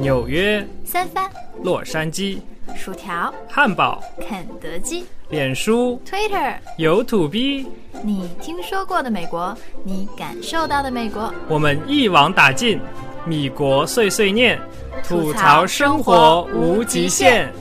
[0.00, 1.28] 纽约、三藩、
[1.62, 2.38] 洛杉矶、
[2.76, 7.66] 薯条、汉堡、肯德基、脸书、Twitter，有土逼，
[8.04, 12.80] 你听说过的美国，你感受到的美国，我们一网打尽，
[13.26, 14.56] 米国碎碎念，
[15.02, 17.52] 吐吐槽槽生生活活无极限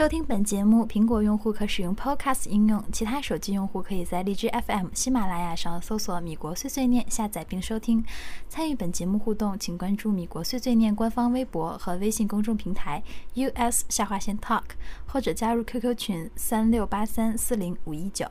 [0.00, 8.02] 收听本节目，苹果用户可使用 Podcast 应用，其他手机用户可以在荔枝 FM、喜马拉雅上搜索“米国碎碎念”下载并收听。
[8.48, 13.02] 参与本节目互动，请关注米国碎碎念官方微博和微信公众平台
[13.34, 14.62] US 下划线 Talk，
[15.06, 18.26] 或者加入 QQ 群三六八三四零五一九。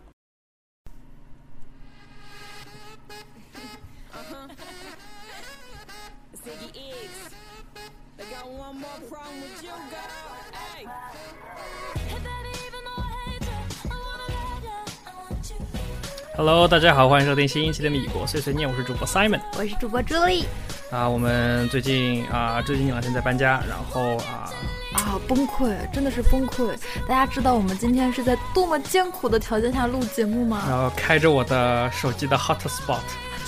[16.40, 20.46] Hello，大家好，欢迎收听新一期的米国碎碎念，我是主播 Simon 我是主播朱莉
[20.90, 21.06] 啊。
[21.06, 24.50] 我们最近啊，最近两天在搬家，然后啊，
[24.94, 26.74] 啊，崩溃，真的是崩溃！
[27.06, 30.64] 大家知道我们今天是在多么艰苦的条件下录节目吗？
[30.70, 33.00] 然后开着我的手机的 Hotspot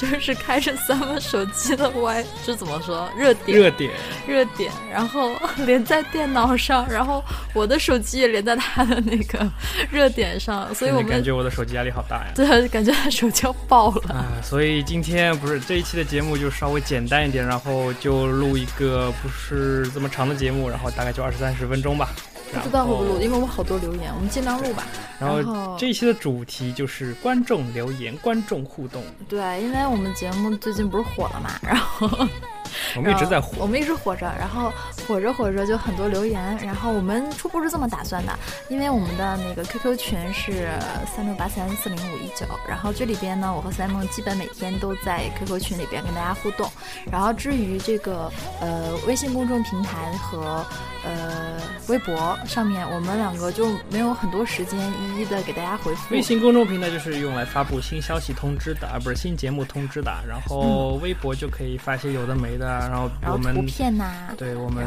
[0.01, 3.07] 就是开着咱们手机的 Y，这怎么说？
[3.15, 3.91] 热点，热点，
[4.27, 5.35] 热点，然后
[5.65, 9.47] 连在电脑上，然后我的手机也连在他的那个
[9.91, 12.31] 热点上， 所以我感觉我的手机压力好大呀。
[12.33, 14.15] 对感觉他手机要爆了。
[14.15, 22.09] 啊， 所以今天不是这一期的节目就稍微简单一点，然后就录一个不是这么长的节目，然后大概就二十三十分钟吧。
[22.53, 24.85] 不知道会不会录，因为我们好多留言，我们尽量录吧。
[25.19, 29.03] 然后然后这一期的主题就是观众留言、观众互动。
[29.29, 32.09] 对，因为我们节目最近不是火了嘛，然后
[32.95, 34.71] 我们一直在火我，们一直火着，然后
[35.07, 38.37] 火着火着就很多留言，然后我们初步是这么打算的，
[38.69, 40.69] 因为我们的那个 QQ 群是
[41.15, 46.69] 三六八三四零五一九，然后这里边呢，我和 Simon 基本每天都在 QQ 群里边跟大家互动，
[47.11, 50.65] 然后至于这个呃微信公众平台和
[51.03, 56.13] 呃微博上面，我们两个就没有很多时间一一的给大家回复。
[56.13, 60.11] 微信公众平台就是用来发布新消息通知的，而不是新节目通知的。
[60.27, 64.85] 然后微博就可以发些有的没的，然后然后图我们片呐、对我们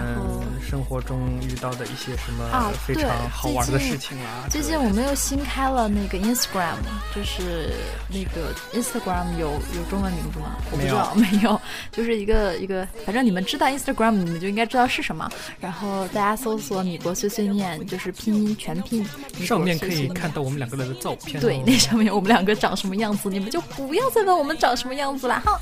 [0.62, 4.46] 生活中遇到的一些什么啊非常好玩的事情啦。
[4.50, 6.76] 最近我们又新开了那个 Instagram，
[7.14, 7.72] 就是
[8.08, 10.56] 那个 Instagram 有有中文名字吗？
[10.70, 15.28] 我不知道， 没有，就是一个一个，反正你们知道 Instagram，你们就应该知道是什么。
[15.60, 19.04] 然后大家搜索“米国碎碎念”，就是拼音全拼。
[19.40, 21.40] 上面可以看到我们两个人的照片、哦。
[21.40, 25.60] 对，那上面我们两个长什么样子，你们就不要再问我们长什么样子了哈。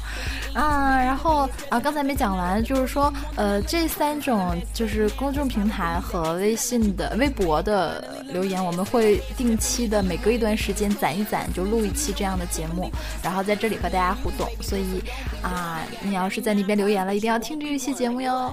[0.54, 12.90] 啊，然后啊，刚才没讲完，就是说，呃，这三种就是公众平台和微信的、微博的留言，我们会定期的每隔一段时间攒一攒，就录一期这样的节目，
[13.22, 14.48] 然后在这里和大家互动。
[14.60, 15.02] 所以
[15.42, 18.52] 啊，你要是在那边留言了，一定要听这一期节目哟。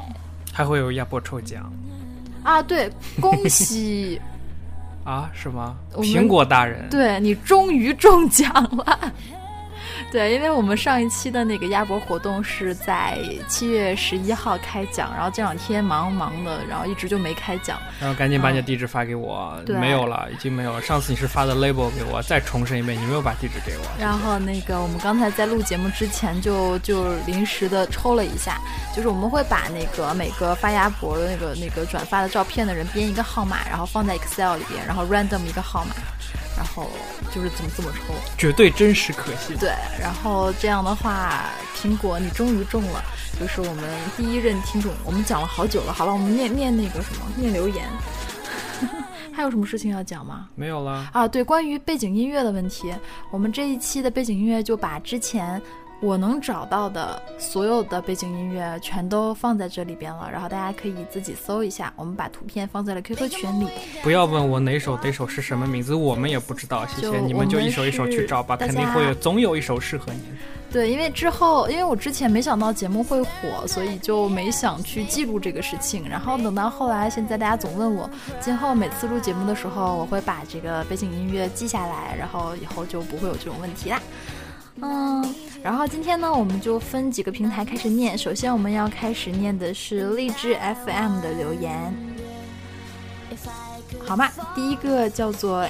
[0.53, 1.71] 还会有亚波抽奖
[2.43, 2.89] 啊，对，
[3.19, 4.19] 恭喜！
[5.03, 5.29] 啊？
[5.33, 5.75] 是吗？
[5.95, 9.13] 苹果大人，对你终于中奖了。
[10.11, 17.79] 对，因为我们上一期的那个鸭脖活动是在七月十一号开奖，然后这两天忙忙的，然后一直就没开奖。
[17.99, 19.61] 然后赶紧把你的地址发给我。
[19.65, 20.81] 对没有了，已经没有了。
[20.81, 23.83] 上次你是发的 label 给我，再重申一遍，你没有把地址给我。
[23.99, 28.59] 然后那个我们刚才在录节目之前就就临时的抽了一下，
[28.95, 35.93] 就是我们会把那个每个发鸭脖的那个那个转发的照片的人编一个号码，然后放在 Excel 里边，然后 random 一个号码，
[36.59, 36.89] 然后
[37.33, 38.13] 就是怎么这么抽。
[38.37, 39.55] 绝对真实可信。
[39.57, 43.01] 对，然后这样的话，苹果你终于中了，
[43.39, 45.93] 就是我们第一任听众，我们讲了好久了。
[45.93, 47.87] 好了，我们念念那个什么， 念留言。
[49.31, 50.49] 还有什么事情要讲吗？
[50.53, 51.09] 没有了。
[51.13, 52.93] 啊，对，关于背景音乐的问题，
[53.31, 55.61] 我们这一期的背景音乐就把之前
[56.01, 61.91] 我能找到的所有的背景音乐全都放在这里边了，然后大家可以自己搜一下。
[61.97, 63.67] 我们把图片放在了 QQ 群里，
[64.01, 66.85] 不要问我哪首哪首是什么名字，我们也不知道。
[66.87, 70.21] 谢就谢你们，就一首一首去找吧，肯定会有，总有一首适合你。
[70.71, 76.07] 对，因为之后，因为我之前没想到节目会火，所以就没想去记录这个事情。
[76.07, 78.09] 然后等到后来，现在大家总问我，
[78.39, 83.99] 今后每次录节目的时候，我会把这个背景音乐记下来，然后以后就不会有这种问题啦。
[84.81, 88.17] 嗯，然后今天呢，我们就分几个平台开始念。
[88.17, 90.55] 首先，我们要开始念的是荔枝
[90.85, 91.93] FM 的留言，
[94.05, 94.29] 好吗？
[94.55, 95.65] 第一个叫做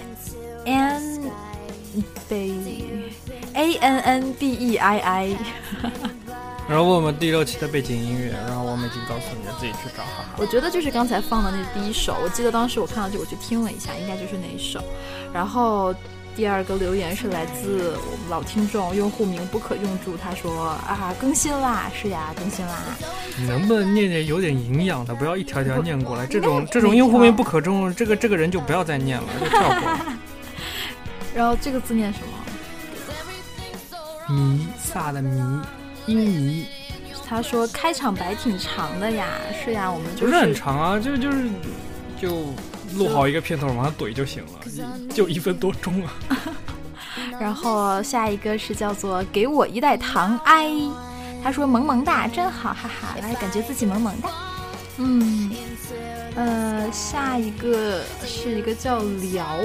[0.66, 1.22] An
[2.28, 3.10] b
[3.54, 5.38] A N N B E I I，
[6.70, 10.36] 然后问我们第六期的背景音乐，然后我们已经告诉你了，自己去找，哈哈。
[10.38, 14.80] 我觉得就是刚才放的那第一首，我记得当时我看到这个，我去听了一下，应该就是那一首。
[15.34, 15.94] 然后
[16.36, 22.78] 第二个留言是来自我们老听众，用户名不可用住，他说啊更新啦，是呀更新啦。
[23.38, 26.26] 你能不能念念有点营养的，不要一条条念过来。
[26.26, 29.98] 这种 这种用户名不可中，这个这个人就不要再念了， 就跳过。
[31.36, 32.28] 然后这个字念什么？
[34.34, 35.62] 弥撒的弥，
[36.06, 36.66] 英弥，
[37.28, 39.28] 他说开场白挺长的呀，
[39.64, 41.50] 是呀，我们就不是很长啊，就就是
[42.20, 42.54] 就
[42.96, 44.60] 录好一个片头往上怼就行了，
[45.14, 46.14] 就一分多钟啊。
[47.40, 50.72] 然后下一个是叫做给我一袋糖哎，
[51.44, 54.30] 他说萌萌哒真好，哈哈，来感觉自己萌萌哒。
[54.98, 55.50] 嗯，
[56.36, 59.02] 呃，下一个是一个叫
[59.32, 59.58] 聊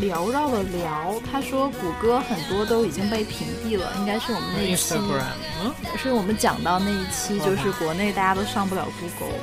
[0.00, 5.22] 缭绕的聊，他说谷歌很多都已经被屏蔽了，应该是我们那一期，Instagram，
[5.62, 9.38] 嗯，是我们讲到那一期，就是国内大家都上不了 Google，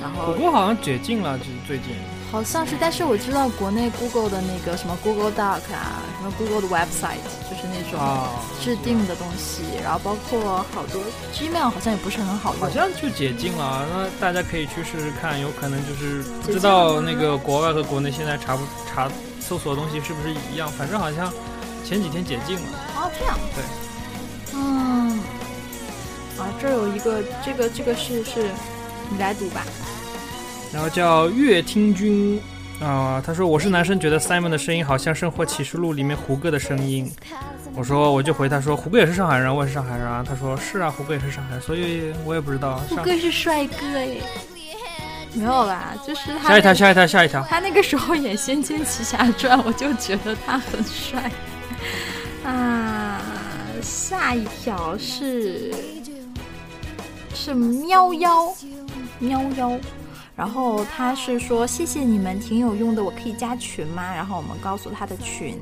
[0.00, 1.86] 然后谷歌好像解禁了，就是最近。
[2.30, 8.28] 好像是，但是我知道国内 Google 的那个什么 Google Doc 啊，什么 Google 的 website，就是那种啊
[8.62, 11.00] 制定的东西，然后包括好多
[11.32, 12.60] Gmail 好像也不是很好用。
[12.60, 19.10] 好像就解禁了，那大家可以去试试看，有可能就是不知道那个国外和国内现在查不查
[19.40, 21.32] 搜索的东西是不是一样，反正好像
[21.82, 22.62] 前几天解禁了。
[22.94, 23.64] 哦，这样对，
[24.52, 25.18] 嗯，
[26.36, 28.50] 啊，这有一个，这个这个是是，
[29.10, 29.64] 你来读吧。
[30.72, 32.40] 然后叫乐听君
[32.80, 37.10] 啊、他说我是男生，觉得 Simon 的声音好像《生活启示录》里面胡歌的声音。
[37.74, 40.24] 我说我就回他说胡歌也是上海人，我也是上海人啊。
[40.24, 42.76] 他说是啊，胡歌也是上海人，所以我也不知道。
[42.88, 44.08] 胡歌是帅哥哎，
[45.34, 47.44] 没有啦，就是他下一条，下一条，下一条。
[47.50, 51.28] 他那个时候演《仙剑奇侠传》，我就觉得他很帅
[52.44, 53.20] 啊。
[53.82, 55.74] 下一条是
[57.34, 58.54] 是喵妖
[59.18, 59.78] 喵妖，
[60.38, 64.14] 然后他是说谢谢你们，挺有用的，我可以加群吗？
[64.14, 65.60] 然后我们告诉他的群，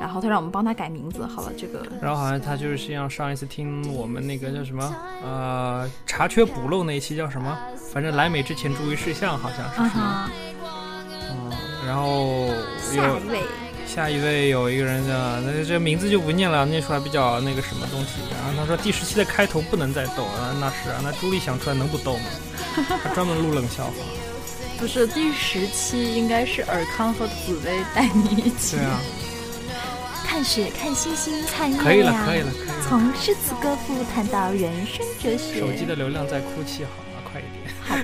[0.00, 1.26] 然后他让我们帮他改名字。
[1.26, 7.58] 好了，这个然后好像他就是像上一次听我们那个叫什么呃查缺补漏那一期叫什么，
[7.92, 10.30] 反正来美之前注意事项好像是什么。
[11.30, 11.52] 嗯
[11.86, 12.48] 然后
[12.80, 13.40] 下一位
[13.86, 18.20] 下一位有一个人的，那这名字就不念了，念出来比较那个什么东西。
[18.30, 22.24] 然后他说第十期的开头不能再逗啊，那是啊，那朱莉想出来能不逗吗？
[22.84, 23.92] 他专门录冷笑话。
[24.78, 28.76] 不是第十期，应该是尔康和紫薇带你一起。
[28.76, 29.00] 对啊，
[30.24, 32.26] 看雪，看星星，看可以了，月亮。
[32.26, 32.74] 可以了，可以了。
[32.88, 35.58] 从诗词歌赋谈到人生哲学。
[35.58, 37.30] 手机的流量在哭泣，好吗？
[37.30, 37.74] 快一点。
[37.82, 37.96] 好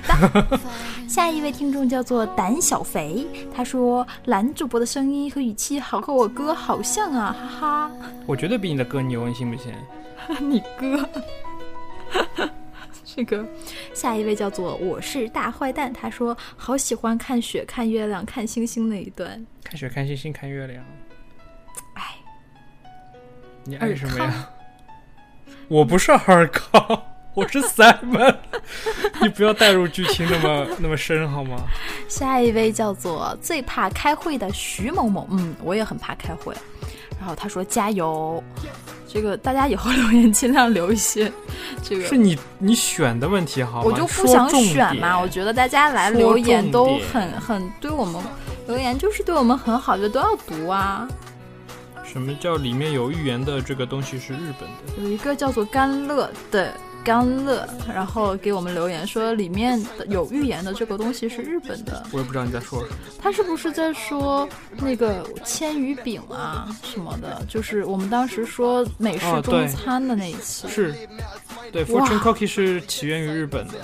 [0.49, 0.59] 的。
[1.07, 3.25] 下一位听众叫做胆小肥，
[3.55, 7.91] 他说蓝主播的声音和语气好和我哥好像啊，哈哈
[8.25, 9.71] 我绝对比你的哥牛，你信不信？
[10.41, 11.07] 你哥。
[13.15, 13.45] 这个
[13.93, 19.45] 下一位叫做我是大坏蛋，他说好喜欢看雪、看月亮、看星星那一段。
[19.63, 20.83] 看雪，看星星，看月亮。
[21.93, 22.17] 哎，
[23.63, 24.49] 你爱什么呀？
[25.69, 27.03] 我不是尔康，
[27.33, 28.35] 我是 Simon。
[29.23, 31.67] 你不要带入剧情那么那么深好吗？
[32.09, 36.53] 下一位叫做最怕开会的徐某某，嗯，我也很怕开会。
[37.19, 38.43] 然后他说加油，
[39.07, 41.31] 这个大家以后留言尽量留一些，
[41.81, 43.83] 这个是你你选的问题好吗？
[43.85, 45.19] 我就不想选嘛。
[45.19, 48.21] 我觉得大家来留言都很很对我们
[48.67, 51.07] 留言就是对我们很好，就都要读啊。
[52.03, 55.03] 什么叫里面有预言的这个东西是日本的？
[55.03, 56.73] 有一个叫做甘乐的
[57.05, 62.03] 甘乐，然后给我们留言说里面的有预言的这个东西是日本的。
[62.11, 62.95] 我也不知道你在说什么。
[63.21, 67.45] 他是不是在说那个千鱼饼啊什么的？
[67.47, 70.95] 就是我们当时说美式中餐的那一期是，
[71.71, 73.75] 对哇，Fortune Cookie 是起源于日本的。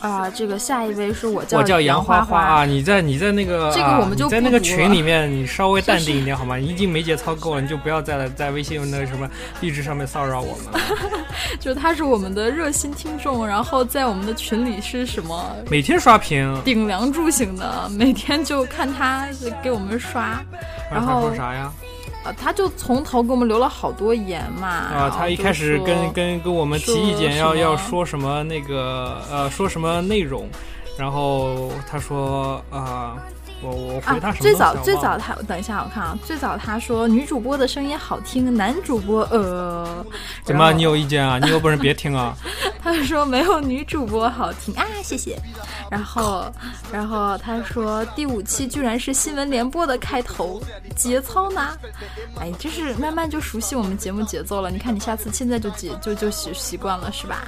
[0.00, 0.28] 啊。
[0.30, 6.56] 这个下一位是我叫我叫杨花花啊，你在你在那个这个啊我们就你在那个群里面，你稍微淡定一点好吗？
[6.56, 9.28] 你已经没节操够了，你就不要再来在微信那个什么
[9.60, 10.80] 励志上面骚扰我们了。
[11.58, 19.26] 就他是我们的热心听众，然后在我们的群里是什么每天刷屏，顶梁柱型的，每天就看他
[19.62, 20.40] 给我们刷，
[20.90, 21.72] 然他后说啥呀？
[22.22, 24.68] 啊，他就从头给我们留了好多言嘛。
[24.68, 30.48] 啊，他一开始跟跟跟我们提意见，要要说什么那个呃说什么内容，
[30.98, 33.16] 然后他说啊、
[33.62, 40.04] 我我啊回他什么、最早最早他等一下我看啊，最早他说女主播的声音好听，男主播呃，
[40.44, 41.38] 怎么你有意见啊？
[41.38, 42.36] 你有本事别听啊！
[42.82, 45.38] 他说没有女主播好听啊，谢谢。
[45.90, 46.50] 然后，
[46.92, 50.62] 然后他说第五期居然是新闻联播的开头，
[50.96, 51.76] 节操呢？
[52.40, 54.70] 哎，就是慢慢就熟悉我们节目节奏了。
[54.70, 57.42] 你看，你下次现在就节就就习习惯了是吧？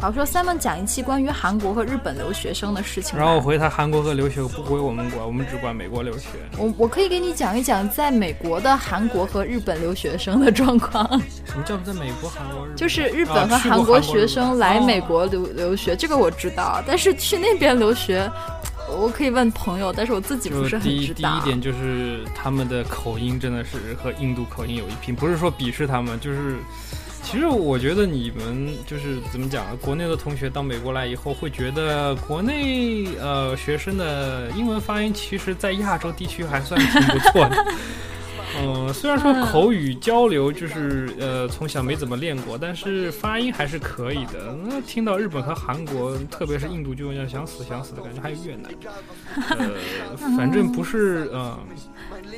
[0.00, 3.18] 然后说 Simon 讲一期关于韩国和日本留学生的事情。
[3.18, 6.28] 然后我回他韩国和留学不归我们管，我们只管美国留学。
[6.58, 11.06] 我我可以给你讲一讲在美国的韩国和日本留学生的状况，
[11.44, 12.76] 什么叫在美国、韩国、日本？
[12.76, 18.30] 就是日本和韩国学生来美哦国留留学，这个我知道，但是去那边留学，
[18.88, 21.40] 我可以问朋友，但是我自己不是很知道第一。
[21.44, 26.56] 点就是他们的口音真的是和印度口音有一拼，不是说鄙视他们，就是
[27.24, 37.64] 其实我觉得你们就是怎么讲，国内的同学到美国来以后会觉得国内呃学生的英文发音其实在亚洲地区还算挺不错的。
[38.56, 44.56] 嗯，虽然说口语交流就是呃从小没怎么练过，但是发音还是可以的。
[44.64, 48.70] 那听到日本和韩国，特别是印度，就有点想死想死的感觉，还有越南，
[49.58, 51.58] 呃，反正不是呃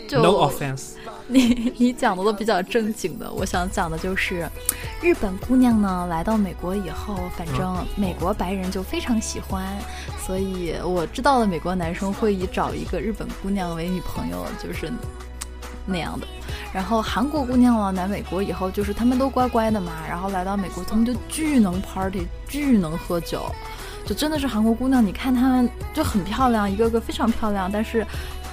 [0.08, 0.92] 就，no offense，
[1.28, 4.48] 你你讲的都比较正经的，我想讲的就是，
[5.02, 9.64] 日本姑娘呢来到美国以后，反正美国白人就非常喜欢，
[10.26, 14.92] 所以我知道的美国男生会以找一个日本姑娘为女朋友，就是
[15.84, 16.26] 那样的。
[16.72, 23.42] 然后韩国姑娘呢来美国以后，就是他们都乖乖的嘛，然后来到美国，他们就巨能 party，巨能喝酒。
[24.04, 28.06] 就真的是韩国姑娘，你看她们就很漂亮，一个个非常漂亮，但是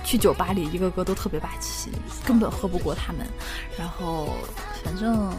[0.03, 1.89] 去酒吧里一个个都特别霸气，
[2.25, 3.25] 根本喝不过他们。
[3.77, 4.29] 然后
[4.83, 5.31] 反正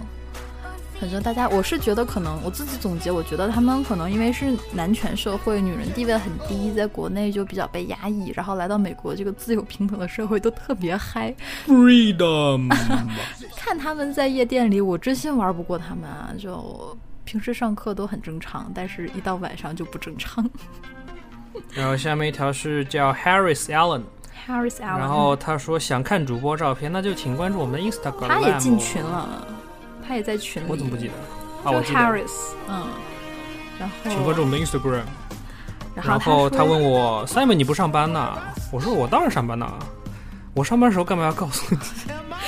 [1.01, 11.35] 反正大家，我是觉得可能我自己总结，我觉得他们可能因为是男权社会，女人地位很低，在国内就比较被压抑，然后来到美国这个自由平等的社会都特别嗨。
[11.67, 12.69] freedom，
[13.57, 16.33] 看他们在夜店里，我真心玩不过他们啊！
[16.39, 20.49] 就平时上课都很正常，但是一到晚上就不正常。
[21.75, 24.03] 然后下面一条是叫 Harris Allen，
[24.47, 28.29] Harris Allen，然后他说想看主播照片，那就请关注我们的 Instagram。
[28.29, 29.47] 他也进群，了，
[30.07, 30.67] 他也在群里。
[30.69, 31.15] 我怎么不记得？
[31.65, 31.83] 啊，就我。
[31.83, 32.33] Harris，
[32.69, 32.87] 嗯，
[33.79, 35.03] 然后请关注我们的 Instagram。
[35.95, 38.37] 然然后他问我 Simon 你不上班呐？
[38.73, 39.73] 我说我当然上班呐。
[40.55, 41.79] 我上班的时候干嘛要告诉你？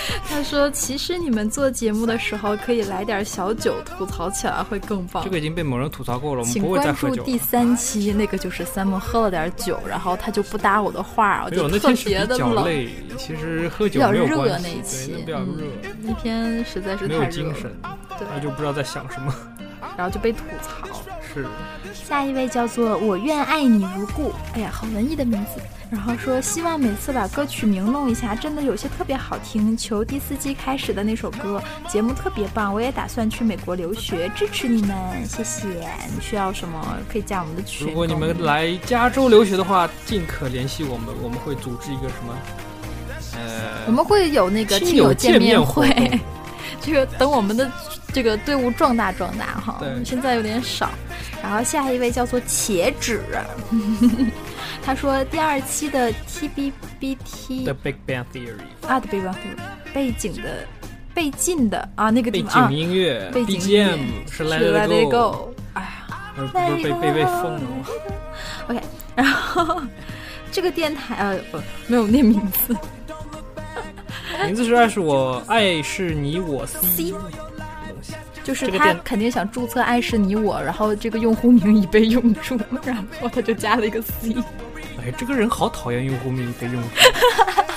[0.29, 5.25] 他说，其实你们做节目的时候可以来点小酒，吐槽起来会更棒。
[5.25, 7.17] 这个已经被某人吐槽过了，我们请不会再关喝酒了。
[7.17, 17.73] 注第三期，那个就是 Simon 喝了点酒，然后他就不搭我的话，我就特别的累，其实喝酒比较没有热关系，那一期对，比较嗯热，那天实在是太热了，有精神，
[18.19, 19.35] 对，那就不知道在想什么。
[19.97, 20.87] 然后就被吐槽。
[21.35, 21.47] 是，
[21.95, 25.61] 下一位叫做我愿爱你如故，哎呀，好文艺的名字。
[25.90, 29.76] 然后说希望每次把歌曲名弄一下，真的有些特别好听。
[29.76, 35.69] 求第四季开始的那首歌，节目特别棒，我也打算去美国留学，支持你们，谢谢。
[36.14, 37.87] 你需要什么可以加我们的群。
[37.87, 42.35] 如果你们来加州留学的话，尽可联系我们，我们会组织一个什么？
[43.35, 46.21] 呃，我们会有那个亲友听友见见面会
[46.81, 47.71] 这个等我们的
[48.12, 50.90] 这个队伍壮大壮大哈，现在有点少。
[51.43, 53.23] 然后下一位叫做茄子，
[54.87, 59.35] 他说第二期的 TBBT The Big Bang Theory 啊的背景
[59.93, 60.64] 背景的
[61.12, 65.90] 背景的啊那个背地方啊景音乐背景音乐 BGM 是是 Let It Go，Go，哎呀
[66.37, 67.61] 呃不是被被被封了。
[68.71, 68.81] OK，
[69.16, 69.83] 然后
[70.52, 72.76] 这个电台呃不没有念名字，
[74.45, 77.12] 名字是爱是我爱是你我东西？
[78.45, 84.37] 就是他肯定想注册爱是你我，然后这个用户名已被用住，然后他就加了一个 C。
[85.07, 86.89] 哎，这个人好讨厌用户名的用住，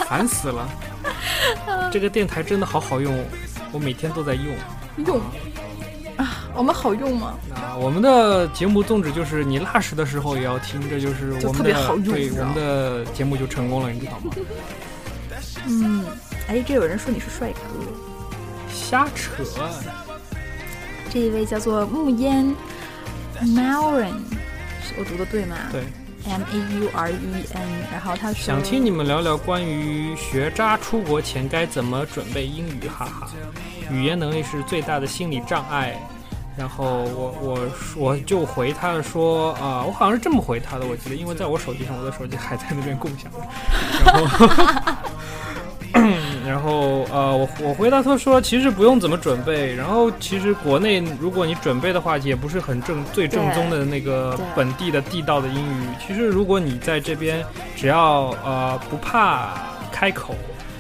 [0.08, 0.68] 烦死了。
[1.92, 3.24] 这个电台真的好好用，
[3.72, 4.56] 我每天都在用。
[5.06, 5.20] 用
[6.18, 7.36] 啊，我们好用吗？
[7.54, 14.32] 啊，我们的节目宗旨就是你拉屎的时候也要听，这就是我们的特别好用对我们的节目就成功了，你知道吗？
[15.68, 16.06] 嗯，
[16.48, 17.60] 哎，这有人说你是帅哥。
[18.74, 19.44] 瞎扯，
[21.12, 22.56] 这一位叫做木烟
[23.42, 24.14] Mauren，
[24.98, 25.56] 我读的对吗？
[25.72, 25.84] 对，
[26.28, 27.68] ，M A U R E N。
[27.92, 33.30] 然后他说想听你们聊聊关于学渣出国前该怎么准备英语，哈哈，
[33.92, 35.96] 语言能力是最大的心理障碍。
[36.58, 43.32] 然后我我我就回他说啊、我好像是这么回他的，我记得，因为在我手机上，我的手机还在那边共享。
[44.06, 44.94] 然后，
[46.50, 49.76] 然后呃，我我回答他说，其实不用怎么准备。
[49.76, 55.86] 然后其实国内如果你准备的话，也不是很正最正宗的那个本地的地道的英语。
[56.04, 59.50] 其实如果你在这边，只要呃不怕
[59.92, 60.34] 开口，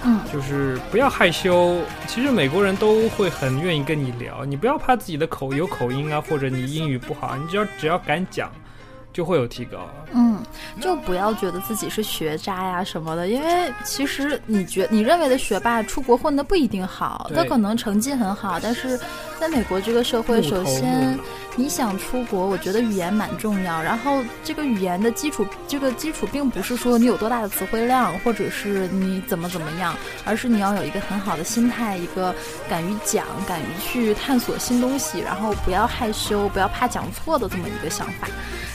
[0.03, 1.77] 嗯就是不要害羞。
[2.07, 8.51] 其实美国人都会很愿意跟你聊，你不要怕自己的口有口音啊，或者你英语不好，你只要只要敢讲，
[9.19, 9.89] 就会有提高。
[10.13, 10.41] 嗯，
[10.79, 18.97] 就不要觉得自己是学渣呀什么的，因为其实你觉你认为的学霸出国混的不一定好，他可能成绩很好，但是
[19.39, 21.17] 在美国这个社会，首先
[21.55, 23.81] 你想出国，我觉得语言蛮重要。
[23.81, 32.35] 然后这个语言的基础，这个基础并不是说你有多大的词汇量，或者是你怎么怎么样，而是你要有一个很好的心态，一个
[32.69, 38.27] 敢于讲、敢于去探索新东西，然后不要害羞，不要怕讲错的这么一个想法。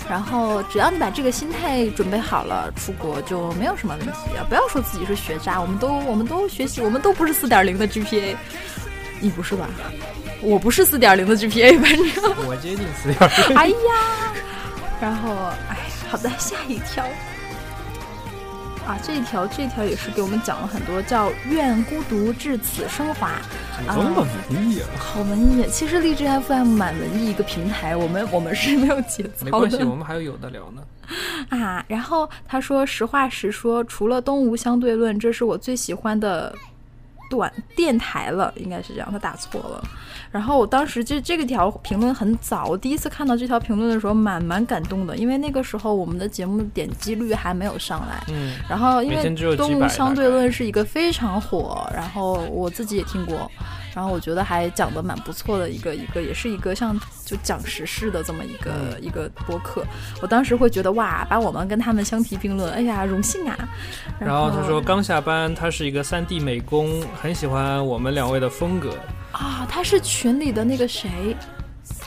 [0.09, 4.45] 然后只要你把这个心态准备好了，出国就没有什么问题啊！
[4.49, 8.37] 不要说自己是学渣，我们都我们都学习，我们都不是四点零的 GPA，
[9.25, 9.67] 你不是吧？
[10.43, 12.47] 我不是四点零的 GPA，反正。
[12.47, 13.57] 我接近四点零。
[13.57, 14.35] 哎呀，
[15.01, 15.31] 然后
[15.71, 15.79] 哎，
[16.11, 17.03] 好的，下一条
[18.87, 23.33] 啊，这一条这一条也是给我们讲了很多，叫“愿孤独至此升华”，
[23.89, 24.89] 这么文艺啊！
[24.99, 25.65] 好文艺。
[25.71, 30.83] 其实荔枝 FM 蛮文艺一个平台，我们我们是没有节操没关系，的我们还有有的聊呢。
[31.49, 31.83] 啊。
[31.89, 36.55] 然后他说，实话实说，除了东吴相对论，这是我最喜欢的
[37.35, 39.83] 短电台了，应该是这样，他打错了。
[40.31, 48.25] 然后我当时就这个条评论很早，我第一次看到这条评论的时候，蛮蛮感动的，因为那个时候我们的节目点击率还没有上来。
[48.29, 53.51] 嗯，然后因为动物相对论》是一个非常火，然后我自己也听过，
[53.95, 59.85] 然后我觉得还讲的蛮不错的一个一个，也是一个像就讲时事的这么一个、嗯一个播客。
[60.21, 63.57] 我当时会觉得哇，把我们跟他们相提并论，哎呀，荣幸啊！
[64.19, 68.97] 然后他说刚下班，他是一个三 D 美工，很喜欢我们两位的风格。
[69.33, 71.37] 啊，他是群里的那个谁，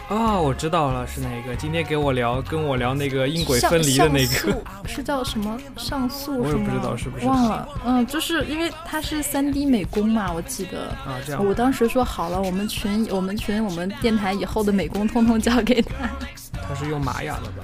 [0.09, 1.53] 啊、我知道了，是哪个？
[1.57, 4.63] 今天给我聊，跟我聊那个音轨分离的那个。
[4.87, 6.39] 是叫什么上诉？
[6.39, 7.67] 我也不知道是不是忘了。
[7.85, 10.87] 嗯，就是因为他是三 D 美工嘛，我记得。
[11.05, 16.09] 啊，这样我当时说好了，我们群我们群我们电台以后的美工通通交给他。
[16.53, 17.63] 他是用玛雅的吧？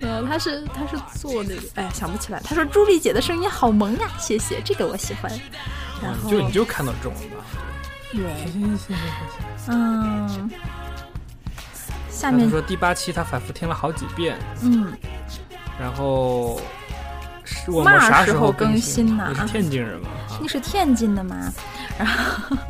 [0.00, 2.40] 呃，他是他是做那个，哎，想不起来。
[2.40, 5.30] 他说朱莉姐的声音好萌呀，谢谢，这个我喜欢。
[6.02, 7.44] 然后嗯就你就看到这种了吧？
[8.12, 8.96] 对，行行行
[9.56, 9.68] 行行。
[9.68, 10.50] 嗯，
[12.20, 14.92] 下他面说第八期他反复听了好几遍，嗯，
[15.80, 16.60] 然后
[17.44, 20.08] 是我嘛们啥时候更更新呢你是天津人吗？
[20.28, 21.52] 啊你是天津的吗？
[21.98, 22.56] 然后。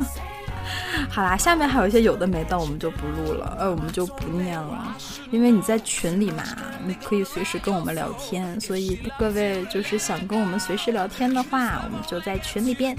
[1.09, 4.95] 好啦，下面还有一些有的没的，我们就不录了，呃，我们就不念了，
[5.31, 6.43] 因为你在群里嘛，
[6.85, 12.95] 你可以随时跟我们聊天，所以各位就是想跟我们随时聊天的话，我们就在群里边，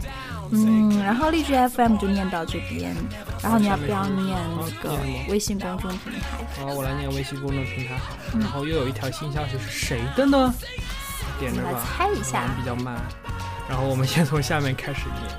[0.53, 2.95] 嗯，然后荔枝 FM 就念到这边，
[3.43, 4.97] 然后你要不要念那个
[5.29, 6.45] 微信公众平台？
[6.61, 7.95] 好，我来念微信公众平台。
[8.35, 10.55] 嗯然后又有一条新消息是谁的呢？
[11.39, 12.97] 点着我们来吧，猜一下比较慢。
[13.69, 15.33] 然后我们先从下面开始念。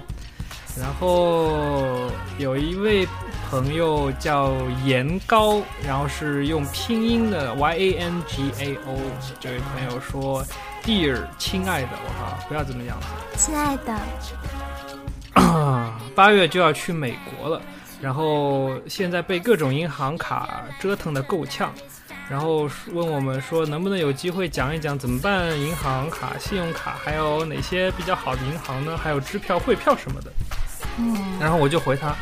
[0.76, 3.08] 然后有一位
[3.50, 4.52] 朋友叫
[4.84, 8.98] 颜高，然后是用拼音的 Y A N G A O。
[9.40, 10.44] 这位朋友说
[10.84, 13.96] ：“Dear，亲爱的，我靠，不要这么样子。”亲爱的，
[16.16, 17.62] 八月就要去美国了，
[18.02, 21.74] 然后现在被各种银行卡折腾的够呛，
[22.30, 28.98] 然后问我们说能不能有机会讲一讲怎么办银行卡、信用卡，还有哪些比较好的银行呢？
[28.98, 30.32] 还有支票、汇票什么的。
[30.98, 32.16] 嗯，然后我就回他，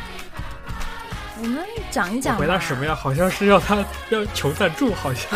[1.38, 2.38] 我们讲一讲。
[2.38, 2.94] 回答什么呀？
[2.94, 3.76] 好像是要他
[4.08, 5.28] 要求赞助，好像。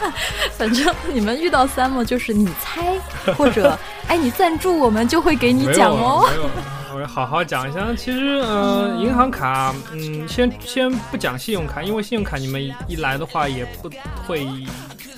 [0.56, 2.98] 反正你们遇到 Sam 就是你猜，
[3.34, 6.26] 或者 哎你赞助我们就会给你没有讲哦。
[6.30, 6.50] 没有，
[6.94, 7.80] 我好好讲一下。
[7.96, 13.90] 其实呃，银行卡，嗯，先先不讲信用卡，因为信用卡你们一一来的话也不
[14.26, 14.46] 会，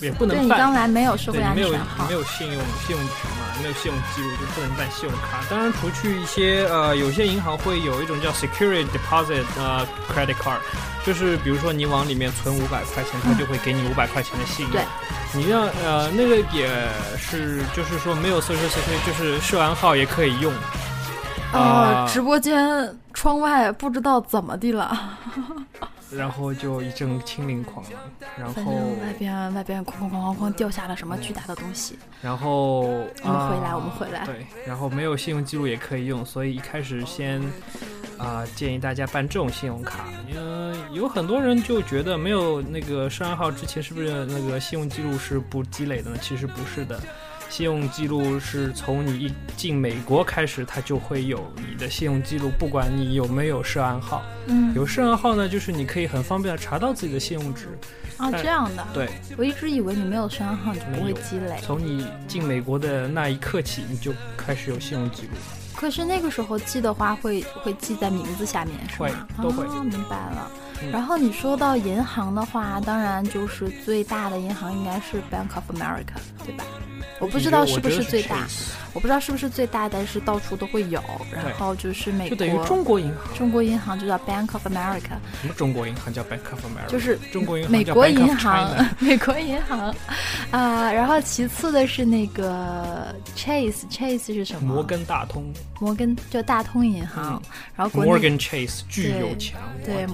[0.00, 0.44] 也不能办。
[0.44, 1.76] 你刚来没有社会对，安没有没，
[2.12, 2.56] 有信用
[2.86, 5.44] 信用值嘛，没有信用记录就不能办信用卡。
[5.48, 10.58] 当然，除去一些呃，有些银行会有一种叫 security deposit 呃 credit card，
[11.04, 14.72] 就是比如说你往里面存五百块钱，它就会给你五百块钱的信用。
[14.72, 14.82] 对
[15.32, 16.68] 你让呃那个也
[17.16, 20.52] 是，就是说没有 social security，就是社安号也可以用。
[21.52, 25.18] 呃啊，直播间窗外不知道怎么的了，
[26.10, 28.00] 然后就一阵清零狂澜，
[28.36, 31.98] 然后外边外边哐哐哐哐哐掉下了什么巨大的东西。
[32.22, 37.42] 然后我们回来啊我们回来对，然后没有信用记录也可以用，所以一开始先
[38.16, 40.04] 啊、建议大家办这种信用卡。
[40.36, 46.18] 嗯、有很多人就觉得没有那个涉案号之前是不是那个信用记录是不积累的呢？
[46.20, 47.00] 其实不是的。
[47.50, 54.22] 信用记录是从你一进美国开始，它就会有你的信用记录，不管你有没有涉案号。
[54.46, 57.76] 嗯，有涉案号呢，就是你可以很方便的查到自己的信用值。
[58.16, 61.58] 啊这样的，对，我一直以为你没有涉案号你就不会积累。
[61.62, 65.30] 从你进美国的那一刻起，你就开始有信用记录。
[65.74, 69.26] 可是那个时候记的话会会记在名字下面是会吗？
[69.42, 70.50] 都会哦，明白了。
[70.82, 76.64] 嗯然后你说到银行的话，当然就是最大的银行应该是 Bank of America，对吧？
[77.18, 78.46] 我不知道是不是最大，
[78.92, 81.02] 我不知道是不是最大，但是到处都会有。
[81.32, 83.34] 然后就是美国，就等于中国银行。
[83.36, 86.90] 中国银行就叫 Bank of America，什么中国银行叫 Bank of America？
[86.90, 89.94] 就是中国银行美国银行 美国银行
[90.50, 90.92] 啊。
[90.92, 94.74] 然后其次的是那个 Chase，Chase 是什么？
[94.74, 95.52] 摩根大通。
[95.80, 100.06] 摩根就大通银行，嗯然后国内 Morgan Chase 巨有钱，对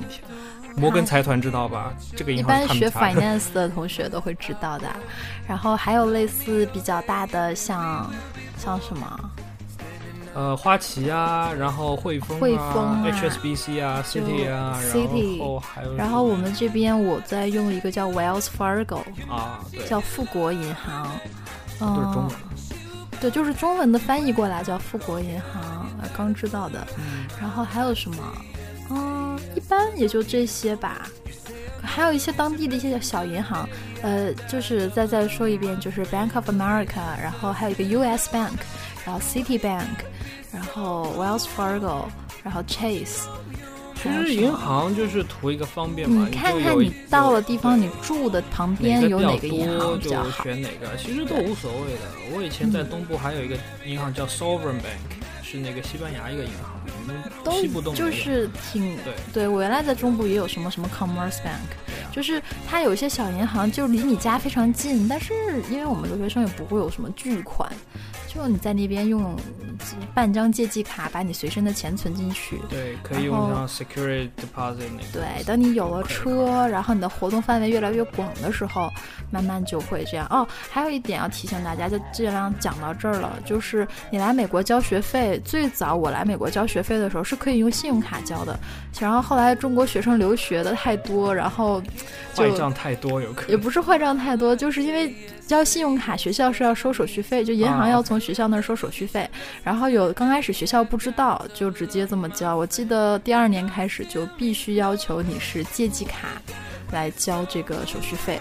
[0.80, 1.92] 摩根财团知道吧？
[2.16, 4.88] 这个一银行是般学 finance 的同学都会知道的。
[5.48, 8.10] 然后还有类似比较大的像
[8.58, 9.30] 像什么？
[10.34, 18.98] 呃，花旗啊，然后汇丰、啊、汇丰啊 HSBC 啊，City 啊，City 然后还有然后我们这边我在用一个叫 Wells Fargo，
[19.30, 21.06] 啊，对，叫富国银行，
[21.80, 22.36] 都是中嗯文，。
[23.18, 26.86] 对，就是中文的翻译过来叫富国银行，呃刚知道的。
[26.98, 28.16] 嗯然后还有什么？
[28.90, 31.09] 嗯，一般也就这些吧。
[31.83, 33.68] 还有一些当地的一些小银行，
[34.03, 38.29] 呃，就是再再说一遍，就是 Bank of America，然后还有一个 U.S.
[38.31, 38.59] Bank，
[39.05, 39.87] 然后 City Bank，
[40.53, 42.07] 然后 Wells Fargo，
[42.42, 43.27] 然后 Chase。
[44.03, 50.44] 其实银行就是图一个方便嘛，你看看你到了地方，你住的旁边有哪哪个个银行比就较好？
[50.44, 52.35] 选哪个，其实都无所谓的。
[52.35, 56.75] 我以前在东部还有一个银行叫 Sovereign Bank，是那个西班牙一个银行，
[57.45, 57.62] 都
[57.95, 59.14] 就是挺对。
[59.33, 61.71] 对我原来在中部也有什么什么 Commerce Bank，
[62.05, 62.11] 啊。
[62.12, 65.35] 就是它有一些小银行就离你家非常近，但是
[65.71, 67.71] 因为我们留学生也不会有什么巨款，
[68.37, 69.35] 就你在那边用
[70.14, 72.61] 办张借记卡把你随身的钱存进去。
[72.68, 75.12] 对，可以用上 security deposit 那个。
[75.12, 78.90] 对，等你有了车，然后你的活动范围越来越广的时候，
[79.31, 80.27] 慢慢就会这样。
[80.31, 88.59] 哦，还有一点要提醒大家，就尽量讲到这儿了，就是你来美国交学费，最早我来美国交学费的时候是可以用信用卡交的，
[89.01, 91.83] 然后后来中国学生留学的太多，然后
[92.35, 93.51] 就坏账太多，有可能。
[93.51, 95.14] 也不是坏账太多，就是因为
[95.46, 99.28] 交信用卡，学校是要收手续费，就银行啊要从学校那儿收手续费。
[99.62, 102.56] 然后有刚开始学校不知道，就直接这么交。
[102.56, 106.26] 我记得第二年开始就必须要求你是借记卡
[106.90, 108.40] 来交这个手续费，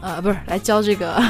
[0.00, 1.22] 呃，不是来交这个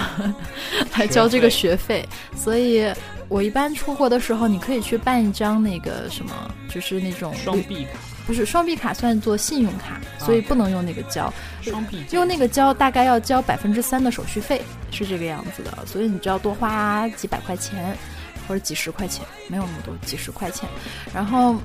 [0.96, 2.06] 来交这个学费。
[2.36, 2.86] 所以
[3.28, 6.32] 我一般出国的时候，你可以去办一张那个什么，
[6.68, 11.32] 就是那种双币卡，不是双币卡算作信用卡，所以不能用那个交。
[11.62, 14.60] 双币用那个交大概要交百分之三的手续费，
[14.90, 17.96] 是这个样子的，所以你就要多花几百块钱
[18.48, 20.68] 或者几十块钱，没有那么多，几十块钱。
[21.14, 21.56] 然后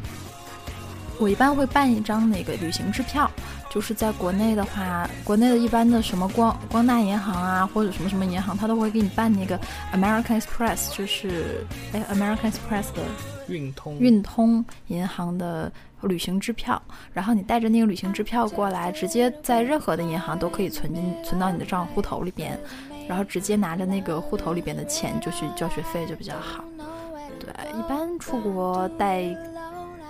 [1.17, 3.29] 我一般会办一张那个旅行支票，
[3.69, 9.59] 就是在国内的话，国内的一般的什么光光大银行啊，或者什么什么银行，它都会给你办那个
[9.93, 13.03] American Express，就是哎 American Express 的
[13.47, 15.71] 运通运通银行的
[16.07, 16.81] 旅行支票，
[17.13, 22.59] 然后你带着那个旅行支票过来，直接在任何的银行都可以存进存到你的账户头里边，
[23.07, 26.63] 然后直接拿着那个户头里边的钱就去交学费就比较好。
[27.39, 29.23] 对，一般出国带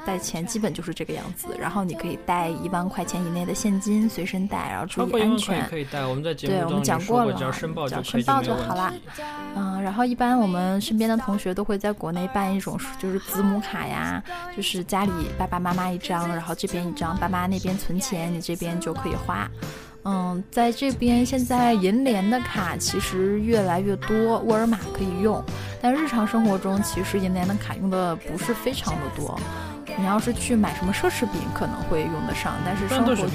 [0.06, 5.66] 带钱基本就是这个样子，然后你可以带一万块钱以内的现金随身带，然后注意安全。
[5.68, 8.02] 可以带，我们在节目对我们中说过，讲过了只要申报只要
[8.42, 8.94] 就，好啦。
[9.56, 14.24] 嗯，然后一般我们身边的同学都会在国内办一种就是子母卡呀，
[14.56, 19.50] 就是家里爸爸妈妈一张，然后这边一张，爸妈那边存钱，你这边就可以花。
[20.04, 25.44] 嗯，在这边现在银联的卡其实越来越多，沃尔玛可以用，
[25.80, 29.40] 但日常生活中其实银联的卡用的不是非常的多。
[29.98, 33.28] 你要是去买什么奢侈品，可能会用得上，但是生活中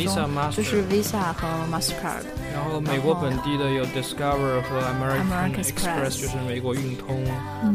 [0.51, 2.25] 就是 Visa 和 Mastercard。
[2.53, 7.25] 然后美国本地的有 Discover 和 American Express 就是美国运通，
[7.63, 7.75] 嗯，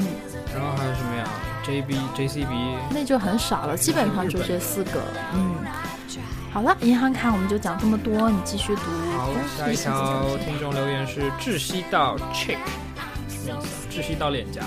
[0.54, 1.26] 然后还有什么呀
[1.66, 2.78] ？JB、JCB。
[2.90, 5.02] 那就很少了，基本上就这四个。
[5.34, 5.56] 嗯，
[6.52, 8.82] 好了，银行卡我们就讲这么多，你继续读。
[9.18, 12.58] 好，下一条听众留言是窒息到 check，
[13.30, 13.58] 什么意思啊？
[13.92, 14.62] 窒息到脸颊